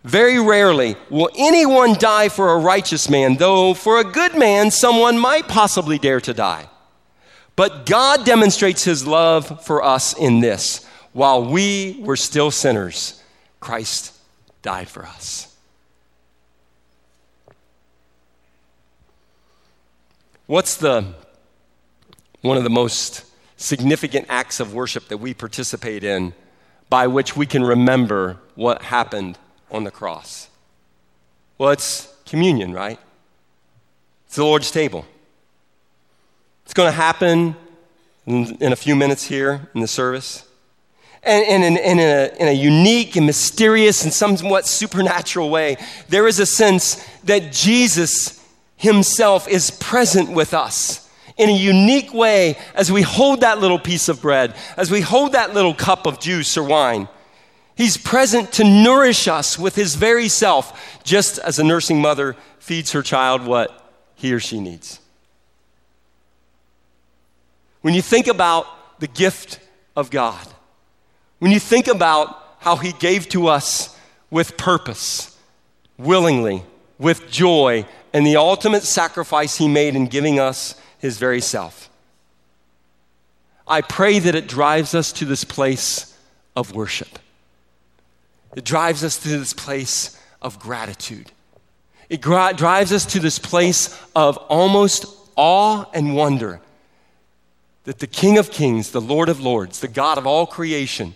Very 0.07 0.39
rarely 0.39 0.95
will 1.09 1.29
anyone 1.37 1.93
die 1.95 2.29
for 2.29 2.53
a 2.53 2.59
righteous 2.59 3.09
man, 3.09 3.35
though 3.35 3.73
for 3.73 3.99
a 3.99 4.05
good 4.05 4.37
man, 4.37 4.71
someone 4.71 5.19
might 5.19 5.49
possibly 5.49 5.97
dare 5.97 6.21
to 6.21 6.33
die. 6.33 6.69
But 7.57 7.85
God 7.85 8.25
demonstrates 8.25 8.85
his 8.85 9.05
love 9.05 9.65
for 9.65 9.83
us 9.83 10.17
in 10.17 10.39
this 10.39 10.85
while 11.11 11.43
we 11.43 11.99
were 11.99 12.15
still 12.15 12.51
sinners, 12.51 13.21
Christ 13.59 14.17
died 14.61 14.87
for 14.87 15.05
us. 15.05 15.53
What's 20.45 20.77
the 20.77 21.15
one 22.39 22.55
of 22.55 22.63
the 22.63 22.69
most 22.69 23.25
significant 23.57 24.27
acts 24.29 24.61
of 24.61 24.73
worship 24.73 25.09
that 25.09 25.17
we 25.17 25.33
participate 25.33 26.05
in 26.05 26.33
by 26.89 27.07
which 27.07 27.35
we 27.35 27.45
can 27.45 27.65
remember 27.65 28.37
what 28.55 28.83
happened 28.83 29.37
on 29.71 29.83
the 29.83 29.91
cross? 29.91 30.49
Well, 31.57 31.71
it's 31.71 32.13
communion, 32.25 32.73
right? 32.73 32.99
It's 34.27 34.35
the 34.35 34.43
Lord's 34.43 34.71
table. 34.71 35.05
It's 36.65 36.73
going 36.73 36.87
to 36.87 36.95
happen 36.95 37.55
in, 38.25 38.57
in, 38.59 38.73
a 38.73 38.75
few 38.75 38.95
minutes 38.95 39.23
here 39.23 39.69
in 39.73 39.81
the 39.81 39.87
service. 39.87 40.45
And, 41.23 41.45
and, 41.45 41.63
in, 41.63 41.77
in, 41.77 41.99
a, 41.99 42.31
in 42.39 42.47
a 42.47 42.51
unique 42.51 43.15
and 43.15 43.25
mysterious 43.25 44.03
and 44.03 44.13
somewhat 44.13 44.67
supernatural 44.67 45.49
way, 45.49 45.77
there 46.09 46.27
is 46.27 46.39
a 46.39 46.45
sense 46.45 47.05
that 47.23 47.51
Jesus 47.51 48.45
Himself 48.75 49.47
is 49.47 49.71
present 49.71 50.29
with 50.31 50.53
us 50.53 51.09
in 51.37 51.49
a 51.49 51.53
unique 51.53 52.13
way 52.13 52.57
as 52.75 52.91
we 52.91 53.01
hold 53.01 53.41
that 53.41 53.59
little 53.59 53.79
piece 53.79 54.09
of 54.09 54.21
bread, 54.21 54.55
as 54.75 54.91
we 54.91 55.01
hold 55.01 55.31
that 55.33 55.53
little 55.53 55.73
cup 55.73 56.05
of 56.05 56.19
juice 56.19 56.57
or 56.57 56.63
wine. 56.63 57.07
He's 57.77 57.95
present 57.95 58.51
to 58.53 58.63
nourish 58.63 59.27
us 59.27 59.57
with 59.57 59.75
His 59.75 59.95
very 59.95 60.27
self, 60.27 60.99
just 61.03 61.37
as 61.39 61.59
a 61.59 61.63
nursing 61.63 62.01
mother 62.01 62.35
feeds 62.59 62.91
her 62.91 63.01
child 63.01 63.45
what 63.45 63.83
he 64.15 64.33
or 64.33 64.39
she 64.39 64.59
needs. 64.59 64.99
When 67.81 67.93
you 67.93 68.01
think 68.01 68.27
about 68.27 68.65
the 68.99 69.07
gift 69.07 69.59
of 69.95 70.09
God, 70.09 70.45
when 71.39 71.51
you 71.51 71.59
think 71.59 71.87
about 71.87 72.35
how 72.59 72.75
He 72.75 72.93
gave 72.93 73.29
to 73.29 73.47
us 73.47 73.95
with 74.31 74.57
purpose, 74.57 75.37
willingly, 75.97 76.63
with 76.97 77.29
joy, 77.29 77.85
and 78.13 78.25
the 78.25 78.37
ultimate 78.37 78.83
sacrifice 78.83 79.57
he 79.57 79.67
made 79.67 79.95
in 79.95 80.07
giving 80.07 80.39
us 80.39 80.75
his 80.97 81.17
very 81.17 81.41
self. 81.41 81.89
I 83.67 83.81
pray 83.81 84.19
that 84.19 84.33
it 84.33 84.47
drives 84.47 84.95
us 84.95 85.11
to 85.13 85.25
this 85.25 85.43
place 85.43 86.17
of 86.55 86.73
worship. 86.73 87.19
It 88.55 88.63
drives 88.63 89.03
us 89.03 89.17
to 89.17 89.27
this 89.29 89.53
place 89.53 90.19
of 90.41 90.59
gratitude. 90.59 91.31
It 92.09 92.21
drives 92.21 92.93
us 92.93 93.05
to 93.07 93.19
this 93.19 93.37
place 93.37 93.99
of 94.15 94.37
almost 94.37 95.05
awe 95.35 95.85
and 95.93 96.15
wonder 96.15 96.61
that 97.83 97.99
the 97.99 98.07
King 98.07 98.37
of 98.37 98.51
Kings, 98.51 98.91
the 98.91 99.01
Lord 99.01 99.29
of 99.29 99.39
Lords, 99.39 99.79
the 99.79 99.87
God 99.87 100.17
of 100.17 100.25
all 100.25 100.45
creation, 100.45 101.15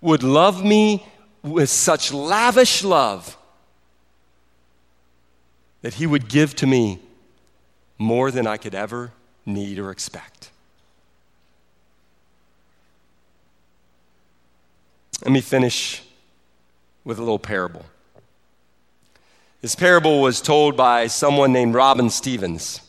would 0.00 0.22
love 0.22 0.64
me 0.64 1.06
with 1.42 1.70
such 1.70 2.12
lavish 2.12 2.84
love 2.84 3.36
that 5.82 5.94
He 5.94 6.06
would 6.06 6.28
give 6.28 6.54
to 6.56 6.66
me 6.66 7.00
more 7.98 8.30
than 8.30 8.46
I 8.46 8.56
could 8.56 8.74
ever 8.74 9.12
need 9.44 9.78
or 9.78 9.90
expect. 9.90 10.50
Let 15.24 15.32
me 15.32 15.40
finish 15.40 16.02
with 17.04 17.18
a 17.18 17.22
little 17.22 17.38
parable. 17.38 17.84
This 19.60 19.74
parable 19.74 20.20
was 20.20 20.40
told 20.40 20.76
by 20.76 21.06
someone 21.06 21.52
named 21.52 21.74
Robin 21.74 22.10
Stevens. 22.10 22.80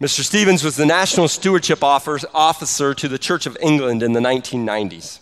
Mr. 0.00 0.24
Stevens 0.24 0.64
was 0.64 0.76
the 0.76 0.86
National 0.86 1.28
Stewardship 1.28 1.82
Officer 1.82 2.94
to 2.94 3.08
the 3.08 3.18
Church 3.18 3.46
of 3.46 3.56
England 3.60 4.02
in 4.02 4.12
the 4.12 4.20
1990s. 4.20 5.18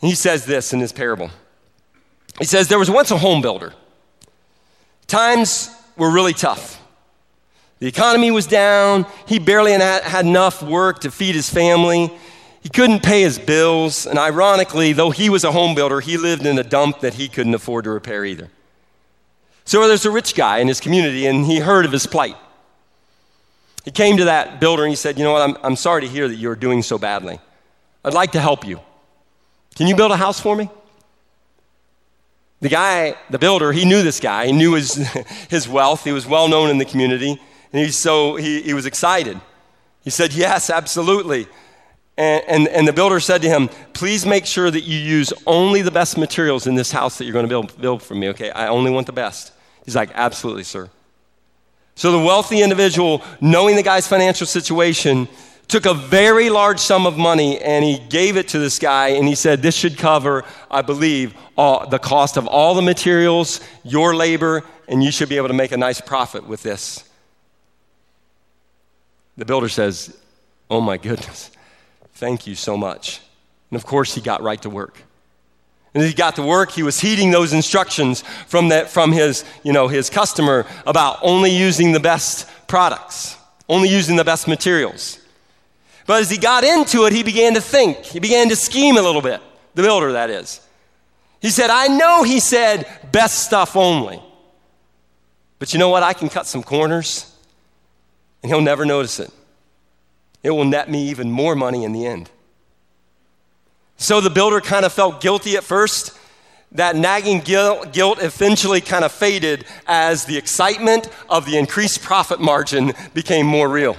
He 0.00 0.14
says 0.14 0.46
this 0.46 0.72
in 0.72 0.80
his 0.80 0.92
parable. 0.92 1.30
He 2.38 2.44
says, 2.44 2.68
There 2.68 2.78
was 2.78 2.90
once 2.90 3.10
a 3.10 3.18
home 3.18 3.42
builder 3.42 3.72
Times 5.06 5.70
were 5.96 6.10
really 6.10 6.32
tough. 6.32 6.82
The 7.78 7.86
economy 7.86 8.30
was 8.30 8.46
down. 8.46 9.06
He 9.26 9.38
barely 9.38 9.72
had 9.72 10.24
enough 10.26 10.62
work 10.62 11.00
to 11.00 11.10
feed 11.10 11.34
his 11.34 11.48
family. 11.48 12.10
He 12.66 12.70
couldn't 12.70 13.04
pay 13.04 13.22
his 13.22 13.38
bills. 13.38 14.08
And 14.08 14.18
ironically, 14.18 14.92
though 14.92 15.10
he 15.10 15.30
was 15.30 15.44
a 15.44 15.52
home 15.52 15.76
builder, 15.76 16.00
he 16.00 16.16
lived 16.16 16.44
in 16.44 16.58
a 16.58 16.64
dump 16.64 16.98
that 16.98 17.14
he 17.14 17.28
couldn't 17.28 17.54
afford 17.54 17.84
to 17.84 17.90
repair 17.90 18.24
either. 18.24 18.50
So 19.64 19.86
there's 19.86 20.04
a 20.04 20.10
rich 20.10 20.34
guy 20.34 20.58
in 20.58 20.66
his 20.66 20.80
community, 20.80 21.26
and 21.26 21.46
he 21.46 21.60
heard 21.60 21.84
of 21.84 21.92
his 21.92 22.08
plight. 22.08 22.34
He 23.84 23.92
came 23.92 24.16
to 24.16 24.24
that 24.24 24.58
builder 24.58 24.82
and 24.82 24.90
he 24.90 24.96
said, 24.96 25.16
You 25.16 25.22
know 25.22 25.30
what? 25.30 25.42
I'm, 25.48 25.56
I'm 25.62 25.76
sorry 25.76 26.00
to 26.00 26.08
hear 26.08 26.26
that 26.26 26.34
you're 26.34 26.56
doing 26.56 26.82
so 26.82 26.98
badly. 26.98 27.38
I'd 28.04 28.14
like 28.14 28.32
to 28.32 28.40
help 28.40 28.66
you. 28.66 28.80
Can 29.76 29.86
you 29.86 29.94
build 29.94 30.10
a 30.10 30.16
house 30.16 30.40
for 30.40 30.56
me? 30.56 30.68
The 32.62 32.68
guy, 32.68 33.14
the 33.30 33.38
builder, 33.38 33.70
he 33.70 33.84
knew 33.84 34.02
this 34.02 34.18
guy. 34.18 34.46
He 34.46 34.52
knew 34.52 34.74
his, 34.74 34.94
his 35.50 35.68
wealth. 35.68 36.02
He 36.02 36.10
was 36.10 36.26
well 36.26 36.48
known 36.48 36.70
in 36.70 36.78
the 36.78 36.84
community. 36.84 37.40
And 37.72 37.84
he, 37.84 37.92
so 37.92 38.34
he, 38.34 38.60
he 38.62 38.74
was 38.74 38.86
excited. 38.86 39.40
He 40.02 40.10
said, 40.10 40.32
Yes, 40.32 40.68
absolutely. 40.68 41.46
And, 42.18 42.44
and, 42.48 42.68
and, 42.68 42.88
the 42.88 42.94
builder 42.94 43.20
said 43.20 43.42
to 43.42 43.48
him, 43.48 43.68
Please 43.92 44.24
make 44.24 44.46
sure 44.46 44.70
that 44.70 44.82
you 44.82 44.98
use 44.98 45.34
only 45.46 45.82
the 45.82 45.90
best 45.90 46.16
materials 46.16 46.66
in 46.66 46.74
this 46.74 46.90
house 46.90 47.18
that 47.18 47.24
you're 47.24 47.34
going 47.34 47.44
to 47.44 47.48
build, 47.48 47.78
build 47.78 48.02
for 48.02 48.14
me, 48.14 48.28
okay? 48.30 48.50
I 48.50 48.68
only 48.68 48.90
want 48.90 49.06
the 49.06 49.12
best. 49.12 49.52
He's 49.84 49.94
like, 49.94 50.10
Absolutely, 50.14 50.64
sir. 50.64 50.88
So 51.94 52.12
the 52.12 52.18
wealthy 52.18 52.62
individual, 52.62 53.22
knowing 53.40 53.76
the 53.76 53.82
guy's 53.82 54.06
financial 54.06 54.46
situation, 54.46 55.28
took 55.68 55.86
a 55.86 55.94
very 55.94 56.50
large 56.50 56.78
sum 56.78 57.06
of 57.06 57.18
money 57.18 57.58
and 57.60 57.84
he 57.84 57.98
gave 58.08 58.36
it 58.36 58.48
to 58.48 58.58
this 58.58 58.78
guy 58.78 59.08
and 59.08 59.26
he 59.26 59.34
said, 59.34 59.62
This 59.62 59.74
should 59.74 59.98
cover, 59.98 60.44
I 60.70 60.82
believe, 60.82 61.34
all, 61.56 61.86
the 61.88 61.98
cost 61.98 62.36
of 62.36 62.46
all 62.46 62.74
the 62.74 62.82
materials, 62.82 63.60
your 63.82 64.14
labor, 64.14 64.62
and 64.88 65.02
you 65.02 65.10
should 65.10 65.28
be 65.28 65.36
able 65.36 65.48
to 65.48 65.54
make 65.54 65.72
a 65.72 65.76
nice 65.76 66.00
profit 66.00 66.46
with 66.46 66.62
this. 66.62 67.04
The 69.36 69.44
builder 69.44 69.68
says, 69.68 70.16
Oh 70.70 70.80
my 70.80 70.96
goodness, 70.96 71.50
thank 72.16 72.46
you 72.46 72.54
so 72.54 72.76
much. 72.76 73.20
And 73.70 73.76
of 73.76 73.86
course, 73.86 74.14
he 74.14 74.20
got 74.20 74.42
right 74.42 74.60
to 74.62 74.70
work. 74.70 75.02
And 75.94 76.02
as 76.02 76.10
he 76.10 76.14
got 76.14 76.36
to 76.36 76.42
work, 76.42 76.72
he 76.72 76.82
was 76.82 77.00
heeding 77.00 77.30
those 77.30 77.52
instructions 77.52 78.22
from, 78.48 78.68
that, 78.68 78.90
from 78.90 79.12
his, 79.12 79.44
you 79.62 79.72
know, 79.72 79.88
his 79.88 80.10
customer 80.10 80.66
about 80.86 81.18
only 81.22 81.50
using 81.50 81.92
the 81.92 82.00
best 82.00 82.48
products, 82.66 83.36
only 83.68 83.88
using 83.88 84.16
the 84.16 84.24
best 84.24 84.46
materials. 84.46 85.18
But 86.06 86.20
as 86.20 86.30
he 86.30 86.38
got 86.38 86.64
into 86.64 87.06
it, 87.06 87.12
he 87.12 87.22
began 87.22 87.54
to 87.54 87.60
think. 87.60 87.98
He 87.98 88.20
began 88.20 88.48
to 88.50 88.56
scheme 88.56 88.96
a 88.96 89.02
little 89.02 89.22
bit. 89.22 89.40
The 89.74 89.82
builder, 89.82 90.12
that 90.12 90.30
is. 90.30 90.60
He 91.40 91.50
said, 91.50 91.70
I 91.70 91.88
know 91.88 92.22
he 92.22 92.40
said 92.40 92.86
best 93.12 93.44
stuff 93.44 93.76
only. 93.76 94.22
But 95.58 95.72
you 95.72 95.78
know 95.78 95.88
what? 95.88 96.02
I 96.02 96.12
can 96.12 96.28
cut 96.28 96.46
some 96.46 96.62
corners 96.62 97.32
and 98.42 98.50
he'll 98.50 98.60
never 98.60 98.84
notice 98.84 99.18
it. 99.18 99.30
It 100.46 100.50
will 100.50 100.64
net 100.64 100.88
me 100.88 101.08
even 101.08 101.28
more 101.28 101.56
money 101.56 101.82
in 101.82 101.90
the 101.90 102.06
end. 102.06 102.30
So 103.96 104.20
the 104.20 104.30
builder 104.30 104.60
kind 104.60 104.84
of 104.84 104.92
felt 104.92 105.20
guilty 105.20 105.56
at 105.56 105.64
first. 105.64 106.16
That 106.70 106.94
nagging 106.94 107.40
guilt, 107.40 107.88
eventually 108.22 108.80
kind 108.80 109.04
of 109.04 109.10
faded 109.10 109.64
as 109.88 110.24
the 110.24 110.36
excitement 110.36 111.08
of 111.28 111.46
the 111.46 111.56
increased 111.56 112.00
profit 112.00 112.38
margin 112.38 112.92
became 113.12 113.44
more 113.44 113.68
real. 113.68 113.96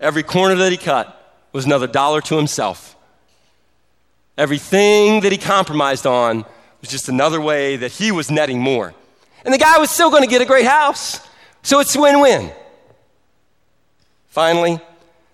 Every 0.00 0.22
corner 0.22 0.54
that 0.54 0.72
he 0.72 0.78
cut 0.78 1.12
was 1.52 1.66
another 1.66 1.86
dollar 1.86 2.22
to 2.22 2.36
himself. 2.38 2.96
Everything 4.38 5.20
that 5.20 5.32
he 5.32 5.38
compromised 5.38 6.06
on 6.06 6.46
was 6.80 6.88
just 6.88 7.10
another 7.10 7.42
way 7.42 7.76
that 7.76 7.92
he 7.92 8.10
was 8.10 8.30
netting 8.30 8.62
more. 8.62 8.94
And 9.44 9.52
the 9.52 9.58
guy 9.58 9.76
was 9.76 9.90
still 9.90 10.08
going 10.08 10.22
to 10.22 10.30
get 10.30 10.40
a 10.40 10.46
great 10.46 10.66
house. 10.66 11.20
So 11.62 11.78
it's 11.80 11.94
win 11.94 12.20
win. 12.20 12.52
Finally, 14.36 14.78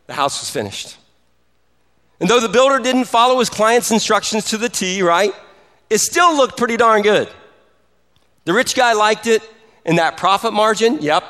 the 0.07 0.13
house 0.15 0.41
was 0.41 0.49
finished. 0.49 0.97
And 2.21 2.31
though 2.31 2.39
the 2.39 2.49
builder 2.49 2.79
didn't 2.79 3.07
follow 3.07 3.41
his 3.41 3.51
client's 3.51 3.91
instructions 3.91 4.45
to 4.51 4.59
the 4.59 4.69
T, 4.69 5.03
right, 5.03 5.35
it 5.91 5.99
still 5.99 6.37
looked 6.37 6.57
pretty 6.57 6.77
darn 6.77 7.03
good. 7.03 7.29
The 8.45 8.53
rich 8.53 8.77
guy 8.77 8.93
liked 8.93 9.27
it, 9.27 9.43
and 9.85 9.99
that 9.99 10.17
profit 10.17 10.53
margin, 10.53 11.03
yep, 11.03 11.25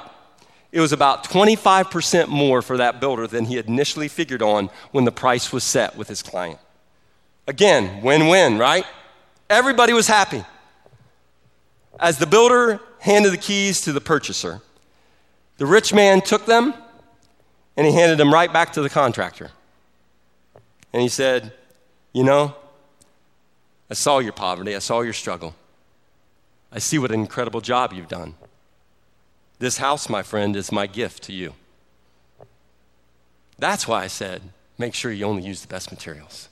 it 0.70 0.80
was 0.80 0.92
about 0.92 1.24
25% 1.24 2.28
more 2.28 2.61
for 2.61 2.76
that 2.76 3.00
builder 3.00 3.26
than 3.26 3.46
he 3.46 3.56
had 3.56 3.68
initially 3.68 4.08
figured 4.08 4.42
on 4.42 4.68
when 4.90 5.06
the 5.06 5.11
price 5.11 5.50
was 5.50 5.64
set 5.64 5.96
with 5.96 6.08
his 6.08 6.22
client. 6.22 6.58
Again, 7.48 8.02
win 8.02 8.28
win, 8.28 8.58
right? 8.58 8.85
Everybody 9.48 9.94
was 9.94 10.06
happy. 10.06 10.44
As 11.98 12.18
the 12.18 12.26
builder 12.26 12.82
handed 12.98 13.32
the 13.32 13.38
keys 13.38 13.80
to 13.80 13.94
the 13.94 14.00
purchaser, 14.02 14.61
the 15.56 15.64
rich 15.64 15.94
man 15.94 16.20
took 16.20 16.44
them 16.44 16.74
and 17.76 17.87
he 17.87 17.92
handed 17.92 18.18
them 18.18 18.32
right 18.32 18.52
back 18.52 18.72
to 18.72 18.82
the 18.82 18.90
contractor. 18.90 19.50
And 20.92 21.02
he 21.02 21.08
said, 21.08 21.52
You 22.12 22.24
know, 22.24 22.54
I 23.90 23.94
saw 23.94 24.18
your 24.18 24.32
poverty, 24.32 24.74
I 24.74 24.78
saw 24.78 25.00
your 25.00 25.12
struggle. 25.12 25.54
I 26.72 26.78
see 26.78 26.98
what 26.98 27.11
an 27.11 27.20
incredible 27.20 27.61
job 27.61 27.92
you've 27.92 28.08
done. 28.08 28.35
This 29.58 29.76
house, 29.76 30.08
my 30.08 30.22
friend, 30.22 30.56
is 30.56 30.72
my 30.72 30.87
gift 30.87 31.22
to 31.24 31.32
you. 31.32 31.54
That's 33.58 33.87
why 33.87 34.02
I 34.02 34.06
said, 34.06 34.42
make 34.78 34.94
sure 34.94 35.12
you 35.12 35.24
only 35.24 35.42
use 35.42 35.61
the 35.61 35.68
best 35.68 35.90
materials. 35.90 36.48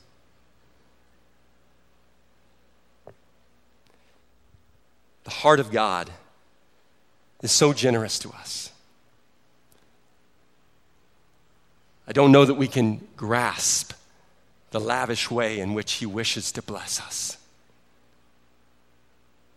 The 5.24 5.30
heart 5.30 5.59
of 5.59 5.72
God 5.72 6.11
is 7.42 7.50
so 7.50 7.72
generous 7.72 8.18
to 8.20 8.30
us. 8.30 8.70
I 12.11 12.12
don't 12.12 12.33
know 12.33 12.44
that 12.44 12.55
we 12.55 12.66
can 12.66 13.07
grasp 13.16 13.92
the 14.73 14.81
lavish 14.81 15.31
way 15.31 15.61
in 15.61 15.75
which 15.75 15.92
He 15.92 16.07
wishes 16.07 16.51
to 16.51 16.61
bless 16.61 17.01
us. 17.01 17.37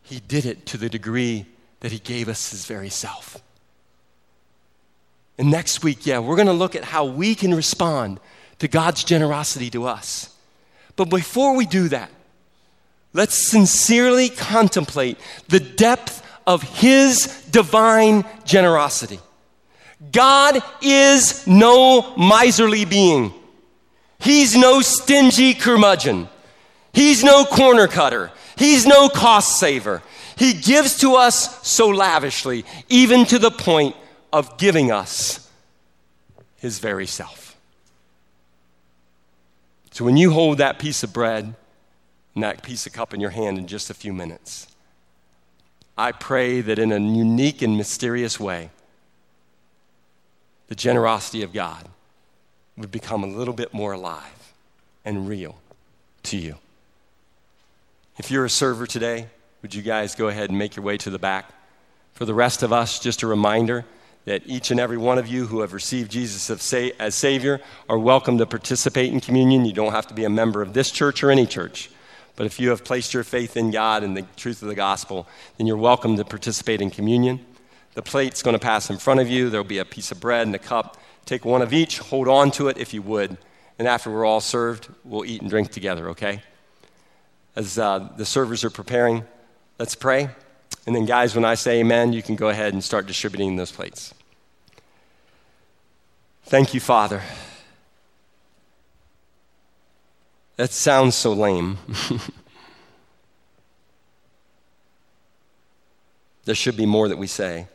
He 0.03 0.19
did 0.19 0.45
it 0.45 0.67
to 0.67 0.77
the 0.77 0.87
degree 0.87 1.47
that 1.79 1.91
He 1.91 1.97
gave 1.97 2.29
us 2.29 2.51
His 2.51 2.67
very 2.67 2.89
self. 2.89 3.41
And 5.39 5.49
next 5.49 5.83
week, 5.83 6.05
yeah, 6.05 6.19
we're 6.19 6.35
going 6.35 6.45
to 6.45 6.53
look 6.53 6.75
at 6.75 6.83
how 6.83 7.05
we 7.05 7.33
can 7.33 7.55
respond 7.55 8.19
to 8.59 8.67
God's 8.67 9.03
generosity 9.03 9.71
to 9.71 9.85
us. 9.85 10.29
But 10.95 11.05
before 11.05 11.55
we 11.55 11.65
do 11.65 11.87
that, 11.87 12.11
let's 13.13 13.49
sincerely 13.49 14.29
contemplate 14.29 15.17
the 15.47 15.59
depth 15.59 16.23
of 16.45 16.61
His 16.61 17.47
divine 17.49 18.23
generosity. 18.45 19.19
God 20.11 20.61
is 20.81 21.47
no 21.47 22.15
miserly 22.15 22.85
being. 22.85 23.33
He's 24.19 24.55
no 24.55 24.81
stingy 24.81 25.53
curmudgeon. 25.53 26.29
He's 26.93 27.23
no 27.23 27.45
corner 27.45 27.87
cutter. 27.87 28.31
He's 28.57 28.85
no 28.85 29.09
cost 29.09 29.59
saver. 29.59 30.01
He 30.37 30.53
gives 30.53 30.97
to 30.99 31.15
us 31.15 31.67
so 31.67 31.89
lavishly, 31.89 32.65
even 32.89 33.25
to 33.25 33.39
the 33.39 33.51
point 33.51 33.95
of 34.31 34.57
giving 34.57 34.91
us 34.91 35.49
his 36.57 36.79
very 36.79 37.05
self. 37.05 37.55
So 39.91 40.05
when 40.05 40.17
you 40.17 40.31
hold 40.31 40.57
that 40.57 40.79
piece 40.79 41.03
of 41.03 41.13
bread 41.13 41.53
and 42.33 42.43
that 42.43 42.63
piece 42.63 42.87
of 42.87 42.93
cup 42.93 43.13
in 43.13 43.19
your 43.19 43.29
hand 43.29 43.57
in 43.57 43.67
just 43.67 43.89
a 43.89 43.93
few 43.93 44.11
minutes, 44.11 44.67
I 45.97 46.11
pray 46.11 46.61
that 46.61 46.79
in 46.79 46.91
a 46.91 46.99
unique 46.99 47.61
and 47.61 47.77
mysterious 47.77 48.39
way, 48.39 48.71
the 50.73 50.77
generosity 50.77 51.43
of 51.43 51.53
God 51.53 51.87
would 52.77 52.89
become 52.89 53.23
a 53.23 53.27
little 53.27 53.53
bit 53.53 53.75
more 53.75 53.91
alive 53.91 54.53
and 55.05 55.29
real 55.29 55.55
to 56.23 56.35
you. 56.35 56.55
If 58.17 58.31
you're 58.31 58.45
a 58.45 58.49
server 58.49 58.87
today, 58.87 59.27
would 59.61 59.75
you 59.75 59.83
guys 59.83 60.15
go 60.15 60.29
ahead 60.29 60.49
and 60.49 60.57
make 60.57 60.75
your 60.75 60.83
way 60.83 60.97
to 60.97 61.11
the 61.11 61.19
back? 61.19 61.51
For 62.15 62.25
the 62.25 62.33
rest 62.33 62.63
of 62.63 62.73
us, 62.73 62.97
just 62.97 63.21
a 63.21 63.27
reminder 63.27 63.85
that 64.25 64.41
each 64.47 64.71
and 64.71 64.79
every 64.79 64.97
one 64.97 65.19
of 65.19 65.27
you 65.27 65.45
who 65.45 65.61
have 65.61 65.73
received 65.73 66.09
Jesus 66.09 66.49
as 66.49 67.13
Savior 67.13 67.61
are 67.87 67.99
welcome 67.99 68.39
to 68.39 68.47
participate 68.47 69.13
in 69.13 69.21
communion. 69.21 69.65
You 69.65 69.73
don't 69.73 69.91
have 69.91 70.07
to 70.07 70.15
be 70.15 70.25
a 70.25 70.29
member 70.29 70.63
of 70.63 70.73
this 70.73 70.89
church 70.89 71.21
or 71.21 71.29
any 71.29 71.45
church. 71.45 71.91
But 72.35 72.47
if 72.47 72.59
you 72.59 72.71
have 72.71 72.83
placed 72.83 73.13
your 73.13 73.23
faith 73.23 73.57
in 73.57 73.69
God 73.69 74.01
and 74.01 74.17
the 74.17 74.25
truth 74.37 74.63
of 74.63 74.69
the 74.69 74.73
gospel, 74.73 75.27
then 75.59 75.67
you're 75.67 75.77
welcome 75.77 76.17
to 76.17 76.25
participate 76.25 76.81
in 76.81 76.89
communion. 76.89 77.45
The 77.93 78.01
plate's 78.01 78.41
going 78.41 78.55
to 78.55 78.59
pass 78.59 78.89
in 78.89 78.97
front 78.97 79.19
of 79.19 79.29
you. 79.29 79.49
There'll 79.49 79.63
be 79.63 79.77
a 79.77 79.85
piece 79.85 80.11
of 80.11 80.19
bread 80.19 80.47
and 80.47 80.55
a 80.55 80.59
cup. 80.59 80.97
Take 81.25 81.45
one 81.45 81.61
of 81.61 81.71
each, 81.73 81.99
hold 81.99 82.27
on 82.27 82.51
to 82.51 82.67
it 82.67 82.77
if 82.77 82.93
you 82.93 83.01
would. 83.01 83.37
And 83.79 83.87
after 83.87 84.11
we're 84.11 84.25
all 84.25 84.41
served, 84.41 84.89
we'll 85.03 85.25
eat 85.25 85.41
and 85.41 85.49
drink 85.49 85.71
together, 85.71 86.09
okay? 86.09 86.41
As 87.55 87.77
uh, 87.77 88.09
the 88.17 88.25
servers 88.25 88.63
are 88.63 88.69
preparing, 88.69 89.23
let's 89.79 89.95
pray. 89.95 90.29
And 90.85 90.95
then, 90.95 91.05
guys, 91.05 91.35
when 91.35 91.45
I 91.45 91.55
say 91.55 91.79
amen, 91.79 92.13
you 92.13 92.21
can 92.21 92.35
go 92.35 92.49
ahead 92.49 92.73
and 92.73 92.83
start 92.83 93.07
distributing 93.07 93.55
those 93.55 93.71
plates. 93.71 94.13
Thank 96.45 96.73
you, 96.73 96.79
Father. 96.79 97.21
That 100.57 100.71
sounds 100.71 101.15
so 101.15 101.33
lame. 101.33 101.77
there 106.45 106.53
should 106.53 106.77
be 106.77 106.85
more 106.85 107.07
that 107.07 107.17
we 107.17 107.27
say. 107.27 107.67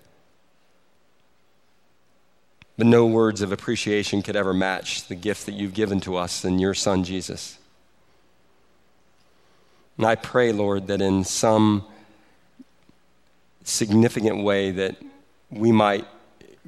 But 2.78 2.86
no 2.86 3.04
words 3.04 3.42
of 3.42 3.50
appreciation 3.50 4.22
could 4.22 4.36
ever 4.36 4.54
match 4.54 5.08
the 5.08 5.16
gift 5.16 5.46
that 5.46 5.52
you've 5.52 5.74
given 5.74 5.98
to 6.02 6.16
us 6.16 6.44
in 6.44 6.60
your 6.60 6.74
Son, 6.74 7.02
Jesus. 7.02 7.58
And 9.96 10.06
I 10.06 10.14
pray, 10.14 10.52
Lord, 10.52 10.86
that 10.86 11.02
in 11.02 11.24
some 11.24 11.84
significant 13.64 14.44
way 14.44 14.70
that 14.70 14.96
we 15.50 15.72
might 15.72 16.06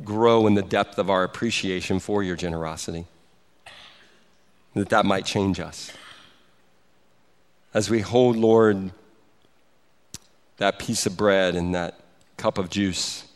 grow 0.03 0.49
in 0.49 0.55
the 0.55 0.63
depth 0.63 0.99
of 0.99 1.11
our 1.11 1.23
appreciation 1.23 2.01
for 2.01 2.25
your 2.25 2.35
generosity. 2.35 3.07
That 4.75 4.89
that 4.89 5.07
might 5.07 5.25
change 5.25 5.61
us. 5.61 5.93
As 7.73 7.89
we 7.89 8.01
hold, 8.01 8.37
Lord, 8.37 8.91
that 10.57 10.81
piece 10.81 11.07
of 11.07 11.17
bread 11.17 11.55
and 11.55 11.73
that 11.75 12.01
cup 12.37 12.59
of 12.59 12.69
juice 12.69 13.30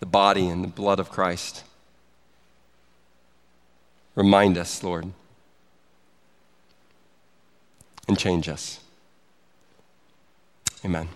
the 0.00 0.06
body 0.06 0.48
and 0.48 0.62
the 0.62 0.68
blood 0.68 1.00
of 1.00 1.10
Christ. 1.10 1.64
Remind 4.14 4.56
us, 4.56 4.82
Lord, 4.82 5.12
and 8.08 8.18
change 8.18 8.48
us. 8.48 8.80
Amen. 10.84 11.08